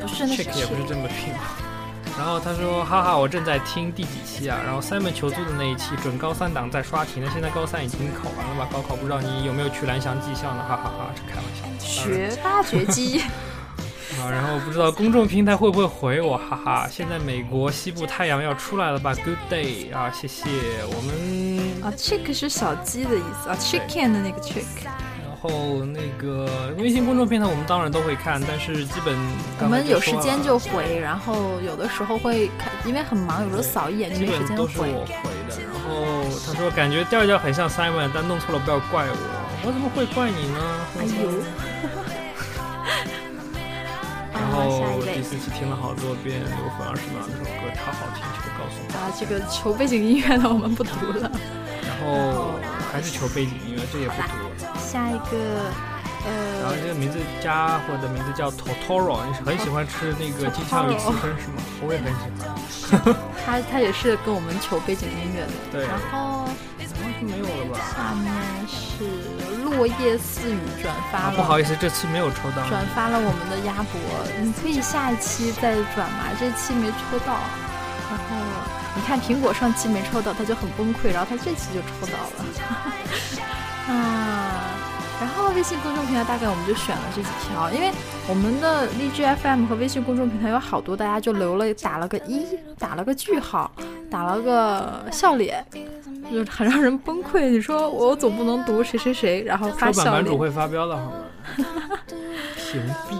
[0.00, 1.32] 不是那是，cheek 也不是这么拼。
[2.16, 4.58] 然后他说：“哈哈，我正在听第几期啊？
[4.64, 8.68] 然后 Simon 求助的那一期准高三党在刷题呢，现在高三已经考完了吧？
[8.72, 10.64] 高考不知道你有没有去蓝翔技校呢？
[10.68, 11.84] 哈哈哈，这开玩笑。
[11.84, 13.22] 学霸绝技。
[14.20, 16.88] 啊，然后不知道公众平台会不会回我，哈哈。
[16.88, 20.44] 现在美国西部太阳要出来了吧？Good day 啊，谢谢
[20.86, 21.82] 我们。
[21.82, 24.64] 啊，chick 是小鸡的意思啊，chicken 的那个 chick。
[25.44, 29.14] 然后那个微信公众平台我们当然都会看，但是基本
[29.60, 34.90] 我们有时间就回，然后有的时候会看，因为很忙，有时候扫一眼就基没时间本都是我回。
[34.90, 35.04] 的。
[35.60, 39.16] 然后他说感觉调调很像 Simon，但弄错了不要怪我，
[39.66, 40.58] 我怎么会怪你呢？
[40.96, 41.28] 哎呦，
[44.32, 48.88] 然后 第四期听了好多遍《刘芬二十秒》那首歌超好听，求告诉我。
[48.96, 51.30] 啊，这个求背景音乐的我们不读了。
[51.84, 52.54] 然后
[52.90, 54.63] 还是求背景音乐，这也不读了。
[54.94, 55.36] 下一个，
[56.24, 56.30] 呃
[56.60, 61.58] 然后呃，这个名字家伙的名字叫 Totoro，你是很喜欢吃那个金枪鱼刺身是吗？
[61.82, 63.16] 我也很喜欢。
[63.44, 65.52] 他他也是跟我们求背景音乐的。
[65.72, 66.48] 对然后好
[66.94, 67.80] 像是没有了吧？
[67.90, 68.30] 下面
[68.70, 71.36] 是落叶似雨转发啊，了。
[71.36, 72.62] 不好意思，这期没有抽到。
[72.68, 73.98] 转发了我们的鸭脖，
[74.40, 77.34] 你可以下一期再转嘛，这期没抽到。
[77.34, 78.36] 然后
[78.94, 82.44] 你看苹果上期没抽到，他就很崩溃，然后他这期就抽到了。
[83.88, 84.74] 啊，
[85.20, 87.90] 然后微信公众平台大概我们就选了这几条，因为
[88.28, 92.46] 我们的荔枝 FM 和微信公众平台有好多，大家就留了打了个一，
[92.78, 93.70] 打了个句号，
[94.10, 95.64] 打了个笑脸。
[96.32, 97.50] 就很让人崩溃。
[97.50, 100.38] 你说我总不能读谁谁谁，然后发笑脸说版版主。
[100.38, 101.12] 会发飙的好吗？
[102.56, 103.18] 屏蔽。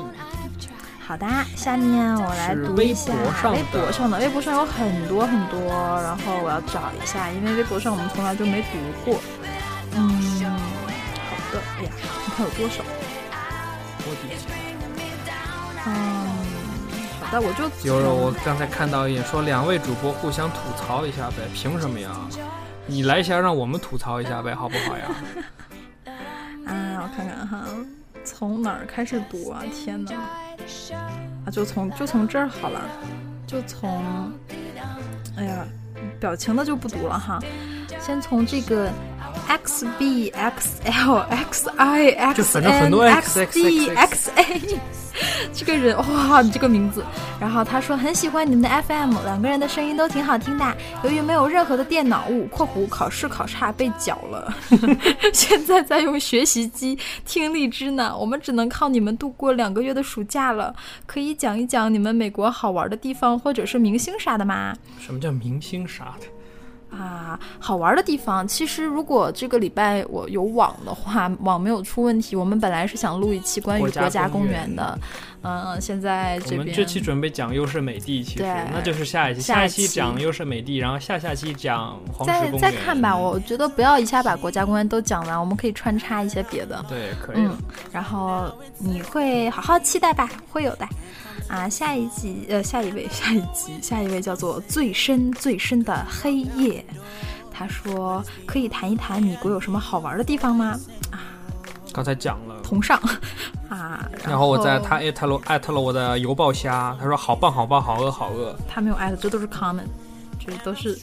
[1.06, 5.60] 好的，下面我来读一下微博上的微博上的，微博上有很多很多，
[6.02, 9.20] 然后我要找一下，因为微博上我们从来就没读过。
[9.96, 10.33] 嗯，
[12.34, 12.82] 呀，你看有多少？
[14.06, 14.38] 我的天！
[15.86, 15.90] 嗯，
[17.20, 22.10] 好的，我就有人，我刚才看到一眼说两位主播互相吐槽一下呗，凭什么呀？
[22.86, 25.04] 你来一下让我们吐槽一下呗， 好不好呀？
[26.66, 27.64] 啊，我看看哈，
[28.24, 29.62] 从哪儿开始读啊？
[29.72, 30.14] 天哪！
[31.46, 32.80] 啊，就从就从这儿好了，
[33.46, 34.32] 就从，
[35.36, 35.64] 哎呀，
[36.18, 37.38] 表情的就不读了哈，
[38.00, 38.90] 先从这个
[39.46, 44.30] x b x l x i 就 x 反正很 n 多 x d X, x
[44.36, 44.80] a，
[45.52, 47.04] 这个人哇，你这个名字。
[47.40, 50.76] 然后他说很喜欢你们的 FM，两个人的声音都挺好听的。
[51.02, 54.52] 由于没有任何的电脑物（括弧考试考差被缴了），
[55.32, 60.74] 现在在用学习机听荔枝呢，我们只能靠你们度过两个月的暑假了。
[61.06, 64.74] 可以讲一讲你们美国好玩的地方或者是明星啥的吗？
[64.98, 66.26] 什么叫明星啥的？
[66.96, 74.98] 啊，好玩的地方，其实如果这个礼拜我有网的话，网没有出问题，我们本来是想录一期关于国家公公园园的，
[75.42, 82.60] 嗯，现在我们这期准备讲优胜美地，其实那就是下一期，下一期期讲优胜美地，然后下下期讲黄石再公园。
[82.60, 86.84] 再看吧，我觉得不要一下把国家公园都讲完，我们可以穿插一些别的。
[86.88, 87.56] 对，可以嗯。，
[87.90, 88.44] 然后
[88.78, 90.86] 你会好好期待吧，会有的。
[91.48, 96.84] 啊，下一集，呃，下一位， 下一集，下一位叫做最深最深的黑夜。
[97.50, 100.78] 他说可以谈一谈米国有什么好玩的地方吗？
[101.10, 101.20] 啊
[101.92, 103.00] 刚才讲了，同上
[103.68, 108.52] 啊，然后我在他艾特了艾特了我的油爆虾，他说好棒好棒，好饿好饿。
[108.68, 109.86] 他没有艾特，这都是 comment，
[110.44, 110.98] 这都是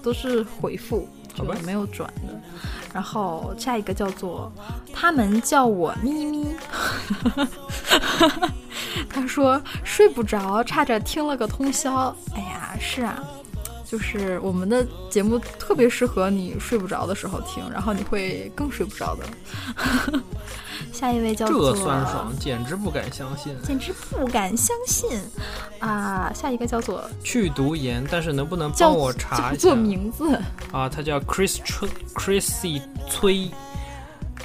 [0.00, 2.40] 都是回复，就好吧没有转的。
[2.94, 4.52] 然后下一个叫做
[4.94, 6.54] 他们叫我咪咪，
[9.08, 12.14] 他说睡不着，差点听了个通宵。
[12.34, 13.22] 哎呀，是啊。
[13.88, 20.20] 就是我们的节目特别适合你睡不着的时候听，然后你会更睡不着的。
[20.92, 23.54] 下一位叫做这酸爽，简直不敢相信。
[23.62, 25.08] 简直不敢相信
[25.78, 26.32] 啊！
[26.34, 30.34] 下一个叫做去读研，但是能不能帮我查一下做名字，
[30.72, 30.88] 啊？
[30.88, 33.48] 他叫 Chris 崔 Chrissy 崔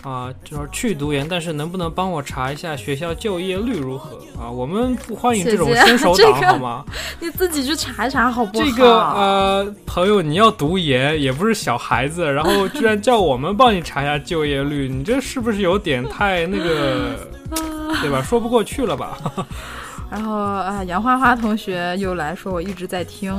[0.03, 4.49] 啊，就是去读研，但是能不能帮我查一下学校就业率如何啊？
[4.49, 6.83] 我们不欢迎这种新手党好吗？
[7.21, 8.65] 你自己去查一查好不好？
[8.65, 17.19] 这个呃，朋友，你要读研也不是小孩子，然后居然叫我们帮你查一下就业率，你这是不是有点太那个，
[18.01, 18.23] 对吧？
[18.23, 19.17] 说不过去了吧？
[20.09, 23.31] 然后啊，杨花花同学又来说，我一直在听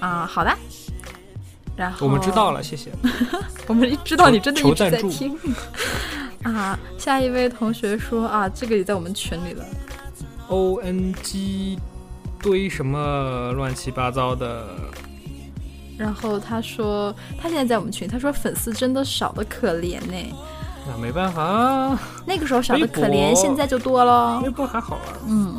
[0.00, 0.52] 啊，好的。
[1.76, 2.90] 然后我们知道，了，谢谢。
[3.68, 5.38] 我们知道你真的一直在听
[6.42, 6.78] 啊。
[6.98, 9.64] 下一位同学说啊，这个也在我们群里了。
[10.48, 11.78] O N G
[12.40, 14.64] 堆什么乱七八糟的，
[15.98, 20.36] 然后他说他现在在我们群，他说粉丝真的少的可怜呢。
[20.88, 24.48] 那没办法啊，那个时候少的可怜，现在就多了微。
[24.48, 25.18] 博还好啊。
[25.26, 25.56] 嗯，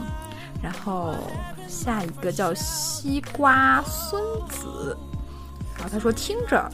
[0.63, 1.13] 然后
[1.67, 4.97] 下一个叫西瓜孙子，
[5.89, 6.69] 他说听着，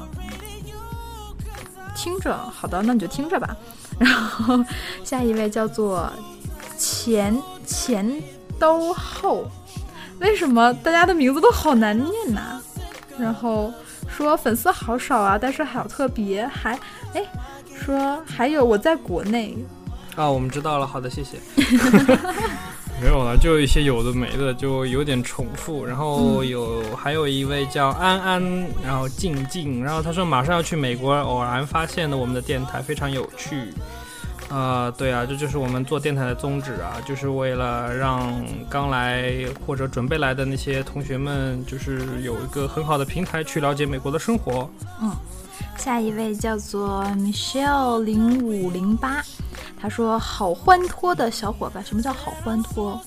[1.95, 3.55] 听着，好的，那你就听着吧。
[3.99, 4.63] 然后
[5.03, 6.11] 下一位叫做
[6.77, 8.21] 前前
[8.59, 9.45] 兜后，
[10.19, 12.59] 为什么大家的名字都好难念呐、
[13.17, 13.71] 然后
[14.09, 16.79] 说粉丝好少啊，但是好特别，还
[17.13, 17.23] 哎
[17.75, 19.57] 说还有我在国内，
[20.15, 21.37] 啊，我们知道了，好的，谢谢。
[23.03, 25.83] 没有了，就一些有的没的，就有点重复。
[25.83, 28.41] 然后有、还有一位叫安安，
[28.81, 33.73] 然后静静，然后他说马上要去美国，偶然发现了我们的电台非常有趣。
[34.49, 38.33] 呃，对啊，这就是我们做电台的宗旨啊，就是为了让
[38.69, 39.33] 刚来
[39.65, 44.69] 或者准备来的那些同学们，就是有一个很好的平台去了解美国的生活。
[45.01, 45.11] 嗯
[45.77, 49.23] 下一位叫做 Michelle 零五零八，
[49.83, 52.97] 他说好欢脱的小伙伴，什么叫好欢脱？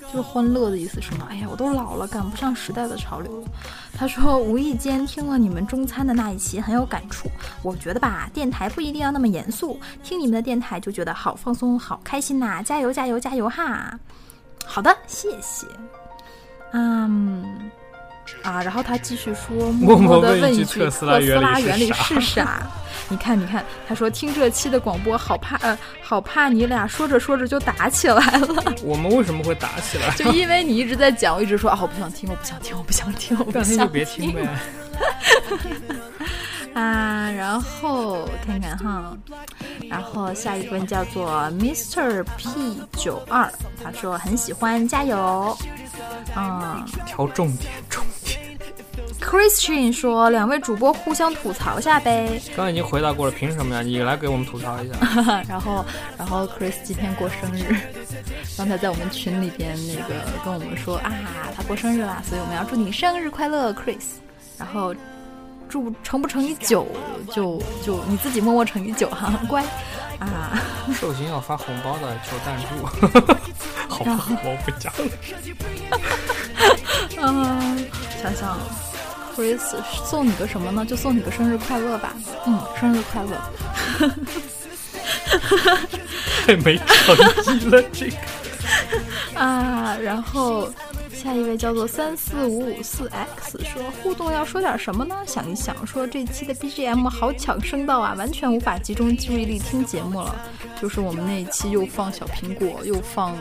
[0.00, 1.26] 就是欢乐的意思是吗？
[1.28, 3.44] 哎呀，我都老了，赶不上时代的潮流。
[3.92, 7.28] 他说无意间听了你们中餐的那一期，很有感触。
[7.62, 14.00] 我觉得吧，电台不一定要那么严肃，听你们的电台就觉得好放松、好开心呐、加油加油加油哈！
[14.64, 15.66] 好的，谢谢。
[16.72, 17.70] 嗯。
[18.42, 22.66] 啊，然后他继续说，默默的问一句：“特斯拉原理是啥？
[23.08, 28.74] ”你看，你看，他说听这期的广播，好怕，呃，好怕你俩说着说着就打起来了。
[28.82, 30.10] 我们为什么会打起来？
[30.16, 34.48] 就因为你一直在讲，我一直说啊，我不想听，我不想听，我不想听，我不想听，就别听呗。
[36.74, 39.16] 啊，然后看看哈，
[39.88, 43.50] 然后下一位叫做 Mr P 九二，
[43.82, 45.56] 他说很喜欢，加油。
[46.36, 48.40] 嗯，挑重点，重点。
[49.20, 52.40] Christian 说：“两位主播互相吐槽下呗。
[52.48, 53.80] 刚刚已经回答过了，凭什么呀？
[53.80, 54.94] 你来给我们吐槽一下。
[55.48, 55.84] 然后，
[56.18, 57.76] 然后 Chris 今天过生日，
[58.58, 61.12] 刚才在我们群里边那个跟我们说啊，
[61.56, 64.16] 他过生日啦，所以我们要祝你生日快乐，Chris。
[64.58, 64.94] 然后
[65.72, 66.86] 祝乘不乘以九，
[67.32, 69.64] 就就你自己默默乘以九哈， 乖
[70.18, 70.60] 啊。
[71.00, 72.84] 寿星要发红包的，求赞助。
[73.88, 75.00] 好吧，我不讲了。
[77.16, 77.88] 嗯，
[78.22, 78.58] 想想。
[79.34, 79.62] Chris
[80.04, 80.84] 送你个什么呢？
[80.84, 82.12] 就送你个生日快乐吧。
[82.46, 83.40] 嗯，生日快乐。
[86.44, 87.16] 太没诚
[87.56, 89.40] 意了，这个。
[89.40, 90.68] 啊，然后
[91.14, 95.16] 下一位叫做三四五五四 X 说互动要说点什么呢？
[95.26, 100.34] 想一想，说这期的 BGM 好抢声道啊，完全无法集中注意力听节目了。
[100.80, 103.36] 就是我们那一期又放小苹果，又放。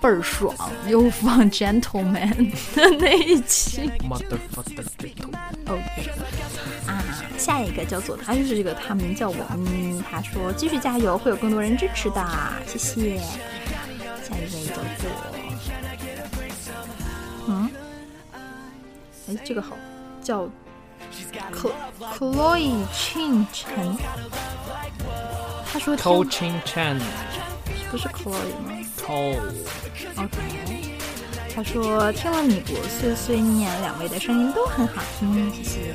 [0.00, 0.54] 倍儿爽，
[0.86, 3.90] 又放 gentleman 的那一期。
[5.66, 5.82] OK，
[6.86, 7.02] 啊，
[7.36, 12.24] 下一个叫做他就是这个，他名叫我，嗯，他说继续加油，会有更多人支持的，
[12.64, 13.18] 谢谢。
[13.18, 15.10] 下一位叫做，
[19.28, 19.76] 哎，这个好，
[20.22, 20.48] 叫
[21.50, 21.70] 克
[22.16, 23.96] Chloe Chin Chen，
[25.70, 26.98] 他说偷 Chin Chen。
[27.90, 28.72] 不是 Chloe 吗？
[29.08, 29.36] 哦
[30.16, 30.36] ，OK。
[31.54, 35.94] 他说听了米国碎碎念，两位的声音都很好听，谢谢。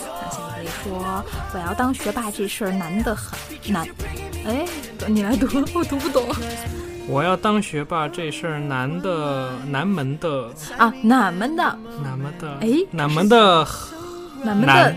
[0.00, 3.38] 那下一位说我要当学霸这事儿难得很
[3.72, 3.86] 难。
[4.46, 4.66] 哎，
[5.06, 6.26] 你来读，我读不懂。
[7.08, 11.78] 我要当学霸这事儿难的难门的啊，哪门的？
[12.02, 12.58] 哪门的？
[12.60, 13.66] 哎，哪门的？
[14.44, 14.94] 哪门的？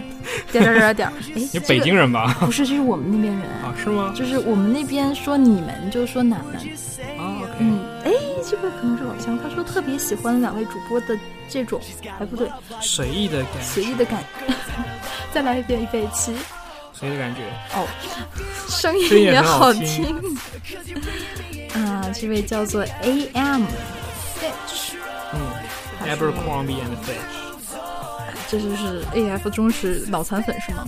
[0.51, 2.35] 点点点点， 哎，你北京人吧？
[2.41, 3.73] 不是，这是我们那边人啊？
[3.81, 4.13] 是吗？
[4.15, 6.57] 就是我们那边说你们就说哪门。
[7.17, 8.11] 哦，嗯，哎，
[8.47, 9.39] 这个可能是老乡。
[9.41, 11.17] 他说特别喜欢两位主播的
[11.49, 11.81] 这种，
[12.19, 12.47] 哎，不对，
[12.81, 14.53] 随意的感觉，随意的感觉。
[15.33, 16.35] 再来一遍，预备起。
[16.93, 17.41] 随意的感觉。
[17.73, 17.87] 哦，
[18.67, 20.15] 声音也好听。
[21.73, 23.63] 啊，这位叫做 A M
[24.39, 24.93] Fitch。
[25.33, 25.39] 嗯
[26.05, 27.39] ，Abercrombie and Fitch。
[28.49, 30.85] 这就是 A F 忠实脑残粉是吗？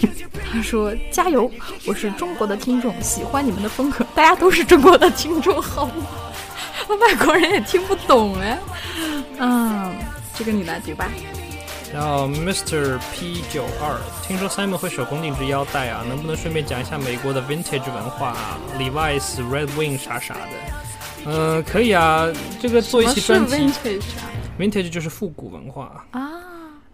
[0.52, 1.50] 他说：“加油，
[1.86, 4.04] 我是中国的听众，喜欢你们的风格。
[4.14, 6.06] 大家都是中国的听众，好吗？
[7.00, 8.58] 外国人也听不懂哎。
[9.38, 9.94] 嗯，
[10.36, 11.08] 这个你来读吧。
[11.92, 12.98] 然后 Mr.
[13.12, 20.50] P 九二，听说 Simon 会手工定制腰带啊，能不能顺便讲一下美国的 Vintage 文化啊，Levi's、Red Wing 啥啥的？
[21.26, 22.28] 嗯，可以啊，
[22.60, 23.54] 这个做一期专题。
[23.54, 26.30] Vintage 啊，Vintage 就是复古文化啊。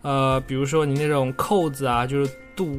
[0.03, 2.71] 呃，比如说你那种扣子啊，就是镀，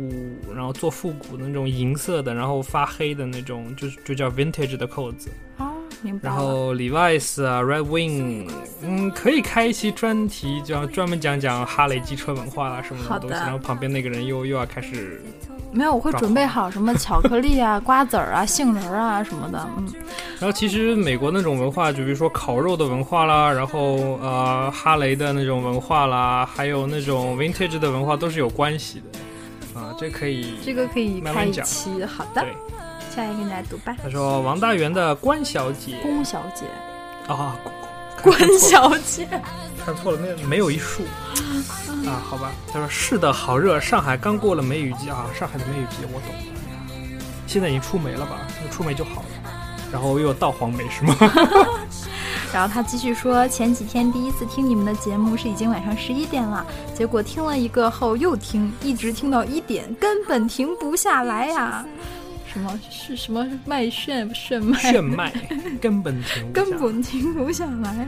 [0.54, 5.32] 然后做复古的那种银色的，然后发黑的那种，就是就叫 vintage 的扣子。
[5.58, 5.73] 啊，
[6.04, 6.30] 明白。
[6.30, 8.48] 然后 Levi's 啊，Red Wing，
[8.82, 13.36] 嗯，可以开一期专题，就专门讲讲哈雷机车文化啦什么的东西。
[13.36, 15.22] 然后旁边那个人又又要开始。
[15.76, 19.92] 没有，我会准备好什么巧克力啊、瓜子儿啊、杏仁啊什么的，嗯。
[20.40, 29.02] 然后其实美国那种文化，就比如说烤肉的文化啦，然后呃哈雷的那种文化啦，还有那种 vintage 的文化都是有关系
[29.74, 32.06] 的，啊，这可以这个可以开一期。
[32.06, 32.46] 好的，
[33.14, 33.96] 下一个你来读吧。
[34.02, 36.66] 他说王大元的关小姐，龚小姐
[37.32, 37.56] 啊，
[38.22, 39.28] 关小姐，
[39.86, 41.04] 看错了，那没有一竖。
[42.08, 48.40] 啊，好吧，他说是的，好热，上海刚过了梅雨季啊，上海的梅雨季我懂了，现在已经出梅了吧？
[48.72, 49.28] 出梅就好了，
[49.92, 51.16] 然后又到黄梅是吗？
[52.52, 61.86] 然后他继续说，前几天第一次听你们的节目是已经晚上十一点了，结果听了一个后又听，一直听到一点，根本停不下来呀、啊。
[62.54, 65.34] 什么是什么麦炫炫麦炫麦
[65.82, 68.08] 根本停根本停不下来，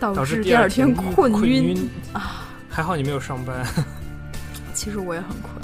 [0.00, 2.48] 导导致致第二天困困晕啊。
[2.68, 3.64] 还好你没有上班。
[4.74, 5.54] 其实我也很困。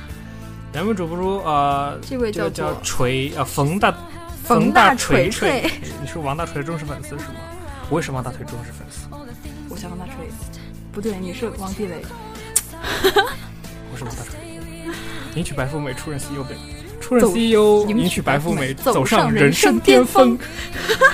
[0.72, 3.94] 两位主播呃，这位叫叫做锤呃冯大
[4.42, 7.34] 冯大大锤锤锤，你是王大锤的忠实粉丝是吗？
[7.90, 9.06] 我也是王大锤忠实粉丝，
[9.68, 10.14] 我想王大锤，
[10.90, 12.02] 不对，你是王地雷。
[13.92, 14.38] 我是王大锤。
[15.34, 16.56] 迎娶白富美，出任 CEO 呗，
[17.08, 20.46] 出任 CEO，迎娶白富美，走走上上人生生巅峰峰。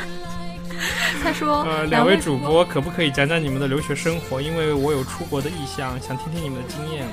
[1.22, 4.42] 他说：“呃，两位主播可不可以讲讲你们的留学生活？
[4.42, 7.06] 因为我有出国的意向，想听听你们的经验。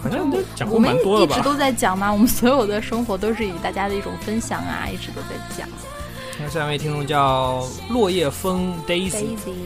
[0.00, 1.34] 好像都讲过我们蛮多的吧？
[1.34, 5.68] 一直都在讲嘛，我们所有的生活都是以大家的一种分享啊，一直都在讲。
[6.38, 9.56] 那下一位听众叫落叶风 Daisy，Daisy，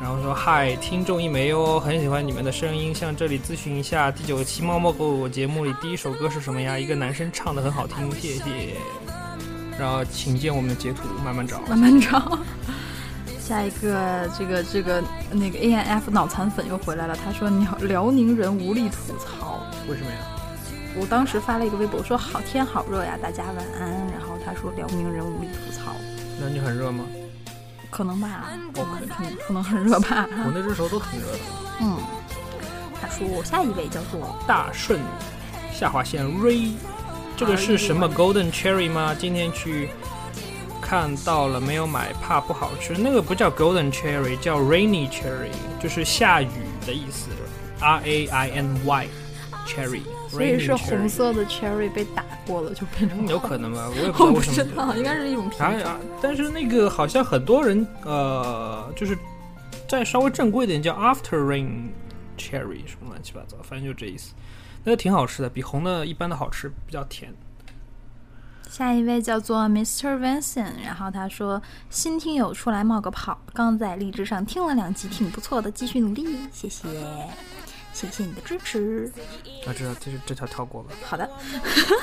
[0.00, 6.78] 然后说嗨，听众一枚哦，很喜欢你们的声音，向这里咨询一下第九期猫猫狗狗节目里第一首歌是什么呀？
[6.78, 8.76] 一个男生唱的很好听，谢谢。
[9.78, 11.60] 然后请见我们的截图，慢慢找。
[11.68, 12.38] 慢慢找。
[13.38, 19.60] 下一个，这个这个那个 A N F 脑残粉又回来了，他说：“你好，辽宁人无力吐槽。
[19.86, 20.16] 为什么呀？”
[20.98, 25.92] 我当时发了一个微博说：“好天好热呀，大家晚安。”然后他说：“辽宁人无力吐槽。
[26.40, 27.04] 那你很热吗？”
[27.90, 28.44] 可能吧，
[28.76, 30.26] 我可能可能很热吧。
[30.30, 31.38] 我那只手都挺热的。
[31.80, 31.98] 嗯，
[33.00, 35.00] 他说下一位叫做大顺
[35.72, 36.72] 下划线 Ray，
[37.36, 39.14] 这个是什么 Golden Cherry 吗？
[39.18, 39.90] 今天去
[40.80, 42.94] 看到了，没有买，怕不好吃。
[42.96, 46.48] 那个不叫 Golden Cherry，叫 Rainy Cherry，就是下雨
[46.86, 47.28] 的意思。
[47.80, 49.08] R A I N Y
[49.66, 54.56] Cherry，所以是红色的 cherry 被打过了就变成嗯有可能吧，我也不知道我 不为什么。
[54.56, 55.96] 知道，应该是一种品种。
[56.22, 59.18] 但是那个好像很多人呃，就是
[59.88, 61.88] 再稍微正规一点叫 After Rain
[62.38, 64.32] Cherry 什么乱七八糟，反正就这意思。
[64.84, 67.34] 那个挺好吃的，比红的一般的好吃，比较甜。
[68.70, 70.16] 下一位叫做 Mr.
[70.16, 71.60] Vincent，然后他说
[71.90, 76.88] 新听友出来冒个泡，刚在荔枝上听了两集，挺不错的，继续努力，谢谢，
[77.92, 79.10] 谢谢你的支持。
[79.66, 80.94] 啊，这这这条跳过吧。
[81.04, 81.28] 好的，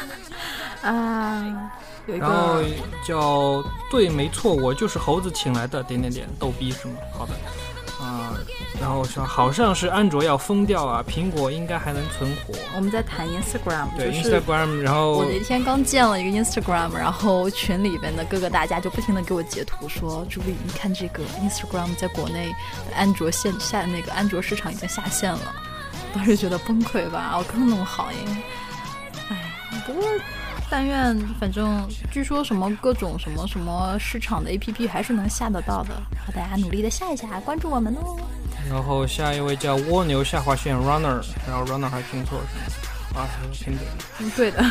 [0.81, 1.71] 啊，
[2.05, 2.65] 有一然后个
[3.05, 6.95] 叫对，没错，我就是猴子请来的，点点点，逗逼是吗？
[7.17, 7.33] 好的，
[8.03, 8.37] 啊、
[8.79, 12.53] 然后说好像是安卓要疯掉啊，苹果应该还能存活。
[12.75, 22.53] 我们在谈 Instagram，对就是 Instagram，然后我那天刚建了一个 Instagram，然后群里边的各个大家就不停的给我截图说，朱莉，你看这个 Instagram 在国内
[22.95, 25.55] 安卓线下那个安卓市场已经下线了，
[26.17, 28.17] 当时觉得崩溃吧，我刚弄好耶，
[29.29, 29.53] 哎，
[29.85, 30.03] 不过
[30.67, 35.93] 但愿反正据说什么各种什么什么市场的 APP 还是能下得到的，
[36.25, 38.17] 好，大家努力的下一下，关注我们哦。
[38.67, 43.21] 然后下一位叫蜗牛下划线 Runner，然后 Runner 还拼错是吗？
[43.21, 43.93] 啊，拼对了。
[44.19, 44.65] 嗯，对的，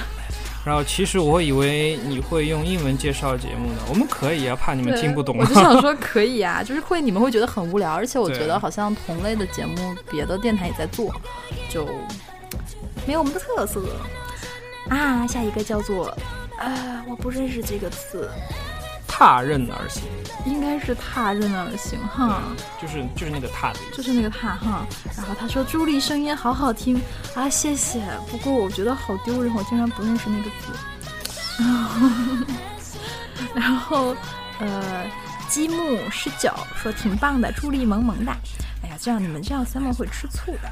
[0.67, 11.15] 然后其实我会以为你会用英文介绍节目呢，我们可以啊，怕你们听不懂我就想说可以啊， 就是会你们会觉得很无聊，而且我觉得好像同类的节目别的电台也在做，
[11.71, 11.87] 就
[13.07, 13.81] 没有我们的特色。
[14.89, 15.25] 啊。
[15.25, 16.09] 下一个叫做
[16.59, 18.29] 啊，我不认识这个词，
[19.07, 20.03] 踏刃而行，
[20.47, 22.41] 应该是踏任而行哈，
[22.81, 23.97] 就是就是那个踏的意思。
[23.97, 24.87] 就是那个踏哈。
[25.17, 27.01] 然后他说朱莉声音好好听
[27.35, 28.01] 啊，谢谢。
[28.31, 30.73] 不过我觉得好丢人，我竟然不认识那个字。
[33.55, 34.15] 然后
[34.61, 35.05] 呃，
[35.49, 38.37] 积木十九说挺棒的，朱莉萌萌哒。
[38.83, 40.71] 哎呀，这样你们这样 Simon 会吃醋的。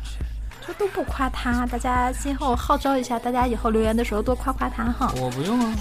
[0.66, 5.12] 这都不夸他，大家今后号召一下，大家以后留言的时候多夸夸他哈。
[5.16, 5.75] 我不用啊，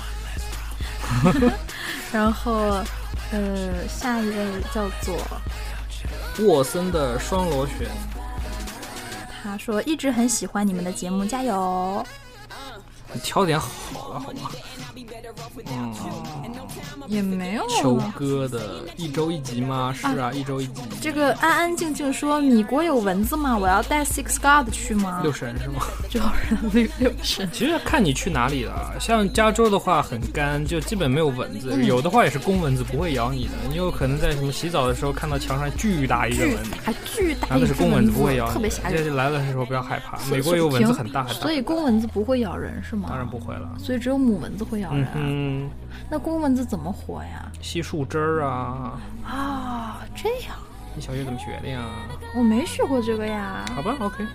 [2.12, 2.84] 然后，
[3.32, 4.36] 呃，下一位
[4.74, 5.18] 叫做
[6.46, 7.88] 沃森的双螺旋，
[9.42, 12.06] 他说一直很喜欢你们的节目，加油！
[13.14, 14.50] 你挑点好的好吗？
[15.68, 15.94] 嗯，
[17.08, 19.94] 也没有秋哥的一周一集吗？
[19.96, 20.82] 是啊，一周一集。
[21.00, 23.56] 这个安安静静说：“米国有蚊子吗？
[23.58, 27.48] 我要带 Six God 去吗六神是吗？？”就人六六神。
[27.52, 28.96] 其实看你去哪里了。
[29.00, 33.52] 像加州的话很干，就基本没有蚊子，嗯有的话也是公蚊子，不会咬你的。
[33.70, 38.54] 你有可能在什么洗澡的时候看到墙上巨大一个蚊子，还巨大那是一只公蚊子，不会咬你。
[38.54, 39.04] 特别吓人。
[39.04, 41.42] 这来的时候不要害怕，美国有蚊子很大很大。
[41.42, 43.03] 所以公蚊子不会咬人是吗？
[43.10, 43.70] 当然不会了。
[43.78, 45.70] 所以只有母蚊子会咬人嗯
[46.10, 47.52] 那公蚊子怎么活呀？
[47.62, 50.56] 吸树枝儿啊，啊，这样，
[50.96, 51.84] 你小学怎么学的呀？
[52.36, 53.66] 我没学过这个呀。
[53.76, 54.26] 好吧，OK。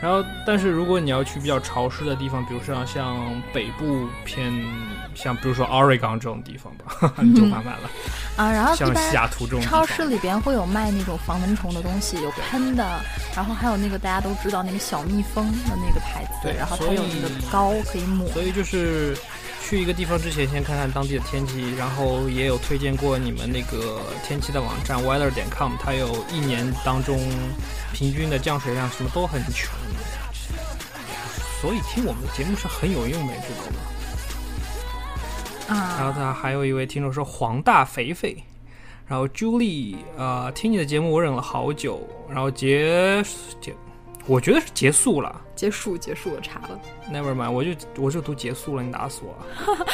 [0.00, 3.16] 然后，但是如果你要去比较潮湿的地方，比如说像
[3.52, 4.52] 北部偏，
[5.16, 7.90] 像比如说 Oregon 这种地方吧，你就麻烦了。
[8.36, 13.00] 啊，然后一像西雅般图这种超市里边会有卖那种防蚊虫的东西，有喷的，
[13.34, 18.28] 然后还有那个大家都知道那个小蜜蜂的那个牌子，对然后它有那个膏可以抹。
[18.28, 19.16] 所以就是
[19.64, 27.18] 去一个地方之前，先看看当地的天气，然后也有推荐过你们那个天气的网站 weather 点 com，它有一年当中
[27.94, 29.70] 平均的降水量什么都很全，
[31.62, 33.80] 所以听我们的节目是很有用的，知道吗？
[35.68, 38.36] 然后啊，他还有一位听众说黄大肥肥，
[39.06, 43.22] 然后 Julie 呃，听你的节目我忍了好久，然后结
[43.60, 43.74] 结，
[44.26, 45.42] 我觉得是结束了。
[45.56, 46.78] 结束结束，我查了。
[47.10, 49.34] Never mind，我就我就读结束了，你打死我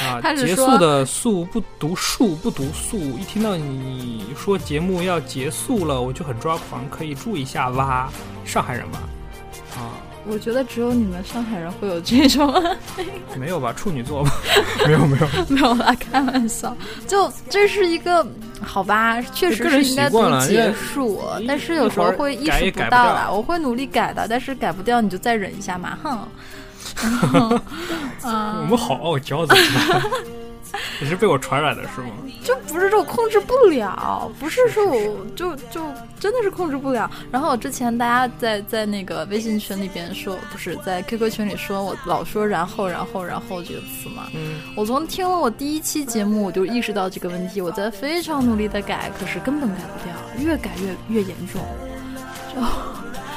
[0.04, 0.20] 啊！
[0.34, 8.10] 结束的束不读数不读数，一听到你说节目要结束了，我就很抓狂，可以注意一下哇，
[8.44, 8.98] 上海人吧？
[10.22, 12.52] 啊，我觉得只有你们上海人会有这种，
[13.38, 13.72] 没有吧？
[13.72, 14.30] 处女座吧？
[14.86, 16.74] 没有没有，没有啦，开玩笑。
[17.06, 18.26] 就这是一个
[18.60, 23.28] 好吧，确实是应该习惯了读结束，但是有时候会意识不到啦。
[23.30, 26.18] 我会努力改的，但是改不掉你就再忍一下嘛，哼。
[28.22, 29.56] 啊， 我们好傲娇的，
[31.02, 32.10] 你是被我传染的是吗？
[32.44, 35.84] 就不是说我控制不了，不是说我就就
[36.20, 37.10] 真的是控制不了。
[37.32, 44.28] 然后我之前大家在在那个微信群里边说，不是在 QQ 群里说我老说然后然后然后这个词嘛。
[44.32, 50.70] 嗯，我从听了我第一期节目，我就意识到这个问题，我在非常努力的改，可是根本改不掉，越改
[51.08, 51.60] 越越严重。
[52.54, 52.60] 就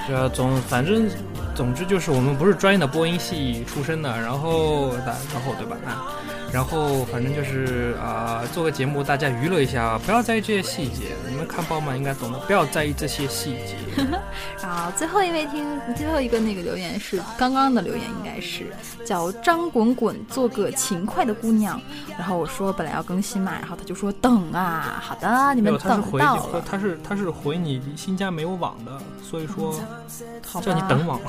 [0.05, 1.09] 对啊，总反正
[1.55, 5.75] 总之就是我们不是专业的播音系出身的，然后然后对吧？
[5.87, 6.13] 啊，
[6.55, 11.13] 然后反正就是啊、做个节目，大家娱乐一下，不要在意这些细节。
[11.29, 13.75] 你们看报嘛应该懂的，不要在意这些细节。
[14.65, 15.65] 啊，最后一位听
[15.97, 18.71] 最后一个那个留言是刚刚的留言，应该是
[19.05, 21.79] 叫张滚滚，做个勤快的姑娘。
[22.17, 29.77] 然后我说本来要更新嘛，然后他就说等啊，好的，你们等到了，他是他是回你新家没有网的，所以说
[30.45, 31.19] 好叫你等网。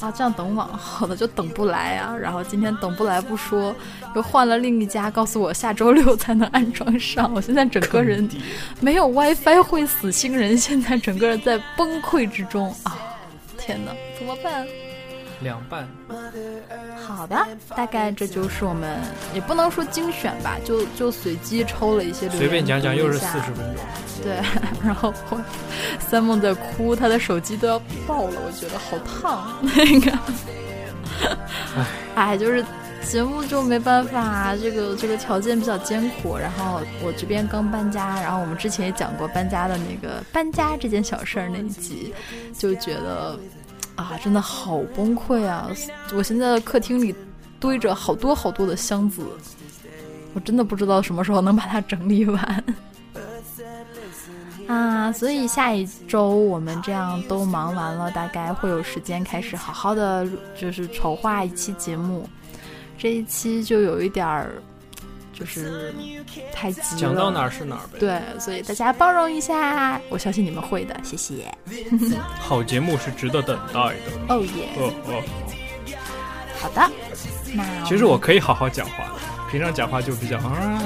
[0.00, 2.14] 啊，这样等网，好的就等不来啊。
[2.14, 3.74] 然后今天等不来不说，
[4.14, 7.32] 又换了另一家，告诉我下周六才能安装上。
[7.34, 8.28] 我现在整个人
[8.80, 12.98] 没有 WiFi 会死星人，现在整个人在崩溃之中啊！
[13.56, 14.66] 天哪，怎么办？
[15.40, 15.88] 两半，
[17.06, 17.46] 好的，
[17.76, 18.98] 大概这就是我们
[19.32, 23.84] 也不能说精选吧，就就随机抽了一些随便讲讲又是四十分钟。
[24.20, 24.42] 对，
[24.82, 25.40] 然后我
[26.00, 29.54] 三梦在哭，他的手机都要爆了，我觉得好烫。
[29.62, 30.18] 那个，
[32.16, 32.64] 哎，就是
[33.08, 36.36] 节目就没办法，这个这个条件比较艰苦。
[36.36, 42.12] 然后我这边刚搬家，然后我们之前也讲过搬家的那个搬家这件小事儿那一集，
[42.52, 43.38] 就觉得
[43.96, 45.70] 啊，真的好崩溃啊！
[46.14, 47.14] 我现在的客厅里
[47.58, 49.22] 堆着好多好多的箱子，
[50.34, 52.64] 我真的不知道什么时候能把它整理完。
[54.68, 62.28] 啊，所以下一周我们这样都忙完了，大概会有时间开始好好的就是筹划一期节目。
[62.98, 64.60] 这一期就有一点儿，
[65.32, 65.94] 就是
[66.52, 66.98] 太急了。
[66.98, 67.98] 讲到哪儿是哪儿呗。
[68.00, 71.54] 对，所以大家包容一下，我相信你们会的，谢谢。
[72.40, 74.34] 好节目是值得等待的。
[74.34, 75.22] 哦耶，哦哦，
[76.60, 76.90] 好的，
[77.54, 79.20] 那其实我可以好好讲话的，
[79.50, 80.82] 平常讲话就比较啊，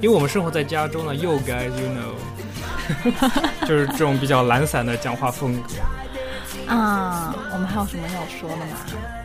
[0.00, 5.74] 因为我们生活在加州呢，You guys you know， 就是这种比较懒散的讲话风格。
[6.72, 9.19] 啊，我们还有什么要说的吗？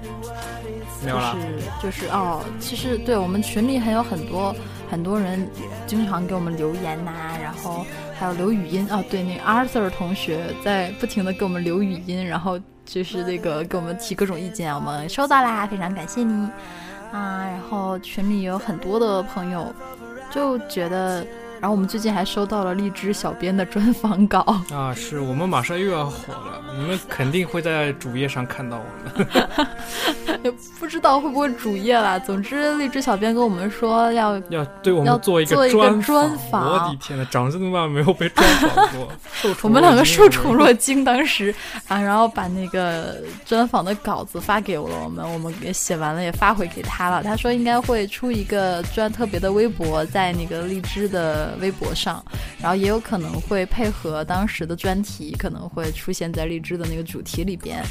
[1.06, 4.56] 就是就是哦，其实对我们群里还有很多
[4.90, 5.48] 很多人
[5.86, 7.86] 经常给我们留言呐、然后
[8.18, 16.50] 还有留语音哦，对，那个 Arthur 同学在不停的给我们留语音，然后就是那个给我们提各种意见，我们收到啦，非常感谢你
[17.12, 17.46] 啊。
[17.46, 19.74] 然后群里有很多的朋友
[20.32, 21.26] 就觉得，
[21.66, 24.42] 然后我们最近还收到了荔枝小编的专访稿，
[24.72, 29.28] 啊，是我们马上又要火了，你们肯定会在主页上看到我们。
[30.44, 32.20] 也不知道会不会主页啦。
[32.20, 39.12] 总之，荔枝小编跟我们说要要对我们做一做一个专专访，我的天呐，长这么大没有被专访过，
[39.64, 41.52] 我们两个受宠若惊，当时
[41.88, 47.24] 啊，然后把那个专访的稿子发给了我们，我们也写完了，也发回给他了。
[47.24, 52.24] 他说应该会出一个专特别的微博在那个荔枝的微博上，
[52.60, 57.84] 然后也有可能会配合当时的专题，可能会出现在荔枝的那个主题里边。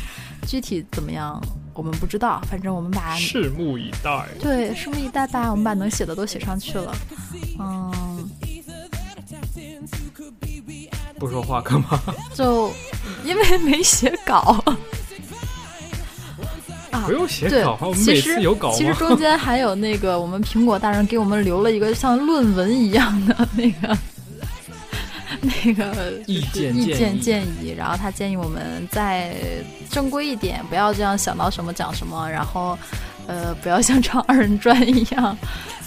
[0.46, 1.40] 具体怎么样，
[1.72, 4.28] 我们不知道，反正我们把拭目以待。
[4.40, 6.94] 对拭目以待吧，我们把能写的都写上去了。
[7.58, 8.30] 嗯，
[11.18, 11.98] 不说话干嘛？
[12.34, 12.70] 就
[13.24, 14.62] 因为没写稿。
[16.94, 18.94] 啊不用写对稿，我们其实每次有稿其实？
[19.00, 23.98] 中间还有那个我们苹果大人给我们留了一个像论文一样的那个
[25.40, 29.34] 那个意见意见建议，然后他建议我们再
[29.90, 32.78] 正规一点，不要这样想到什么讲什么，然后
[33.26, 35.36] 呃，不要像唱二人转一样。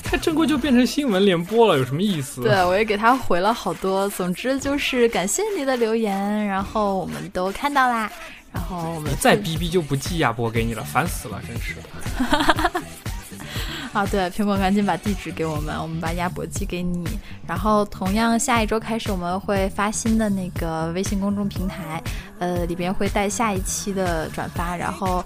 [0.04, 2.42] 太正规就变成新闻联播了，有什么意思？
[2.42, 4.08] 对，我也给他回了好多。
[4.10, 8.10] 总之就是感谢你的留言，然后我们都看到啦。
[8.58, 11.76] 然后我们再逼逼就不寄亚波给你了，烦死了，真是。
[13.94, 17.08] 啊，对，苹果赶紧把地址给我们，我们把鸭脖寄给你。
[17.48, 22.02] 然后同样，下一周开始我们会发新的那个微信公众平台，
[22.40, 24.76] 呃，里边会带下一期的转发。
[24.76, 25.24] 然后，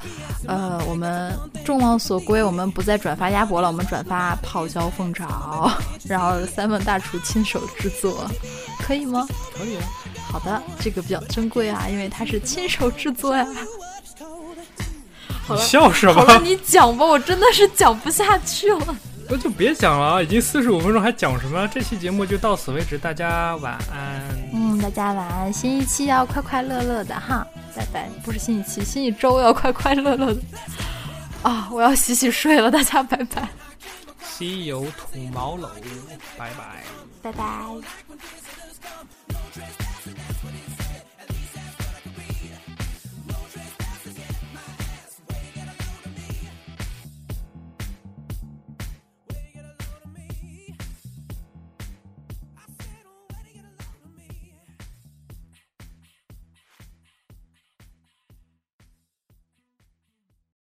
[0.48, 1.34] 呃，我们
[1.66, 5.72] 众望所归，我们不再转发鸭脖了，我们转发泡椒凤爪，
[6.06, 8.30] 然后三问大厨亲手制作，
[8.80, 9.26] 可以吗？
[9.58, 9.78] 可以。
[10.30, 13.46] 好的，这个比较珍贵啊，因为它是亲手制作呀。
[15.46, 16.14] 好了笑什么？
[16.14, 18.98] 好了，你讲吧，我真的是讲不下去了。
[19.30, 21.68] 那就别讲了啊，已经四十五分钟，还讲什么？
[21.68, 24.22] 这期节目就到此为止，大家晚安。
[24.54, 25.52] 嗯，大家晚安。
[25.52, 27.46] 新一期要快快乐乐的哈，
[27.76, 28.10] 拜拜。
[28.24, 30.42] 不是新一期，新一周要快快乐乐的。
[31.44, 33.48] 啊，我要洗洗睡了，大家拜拜。
[34.24, 35.70] 西游土毛楼，
[36.38, 36.84] 拜拜。
[37.22, 37.44] 拜拜。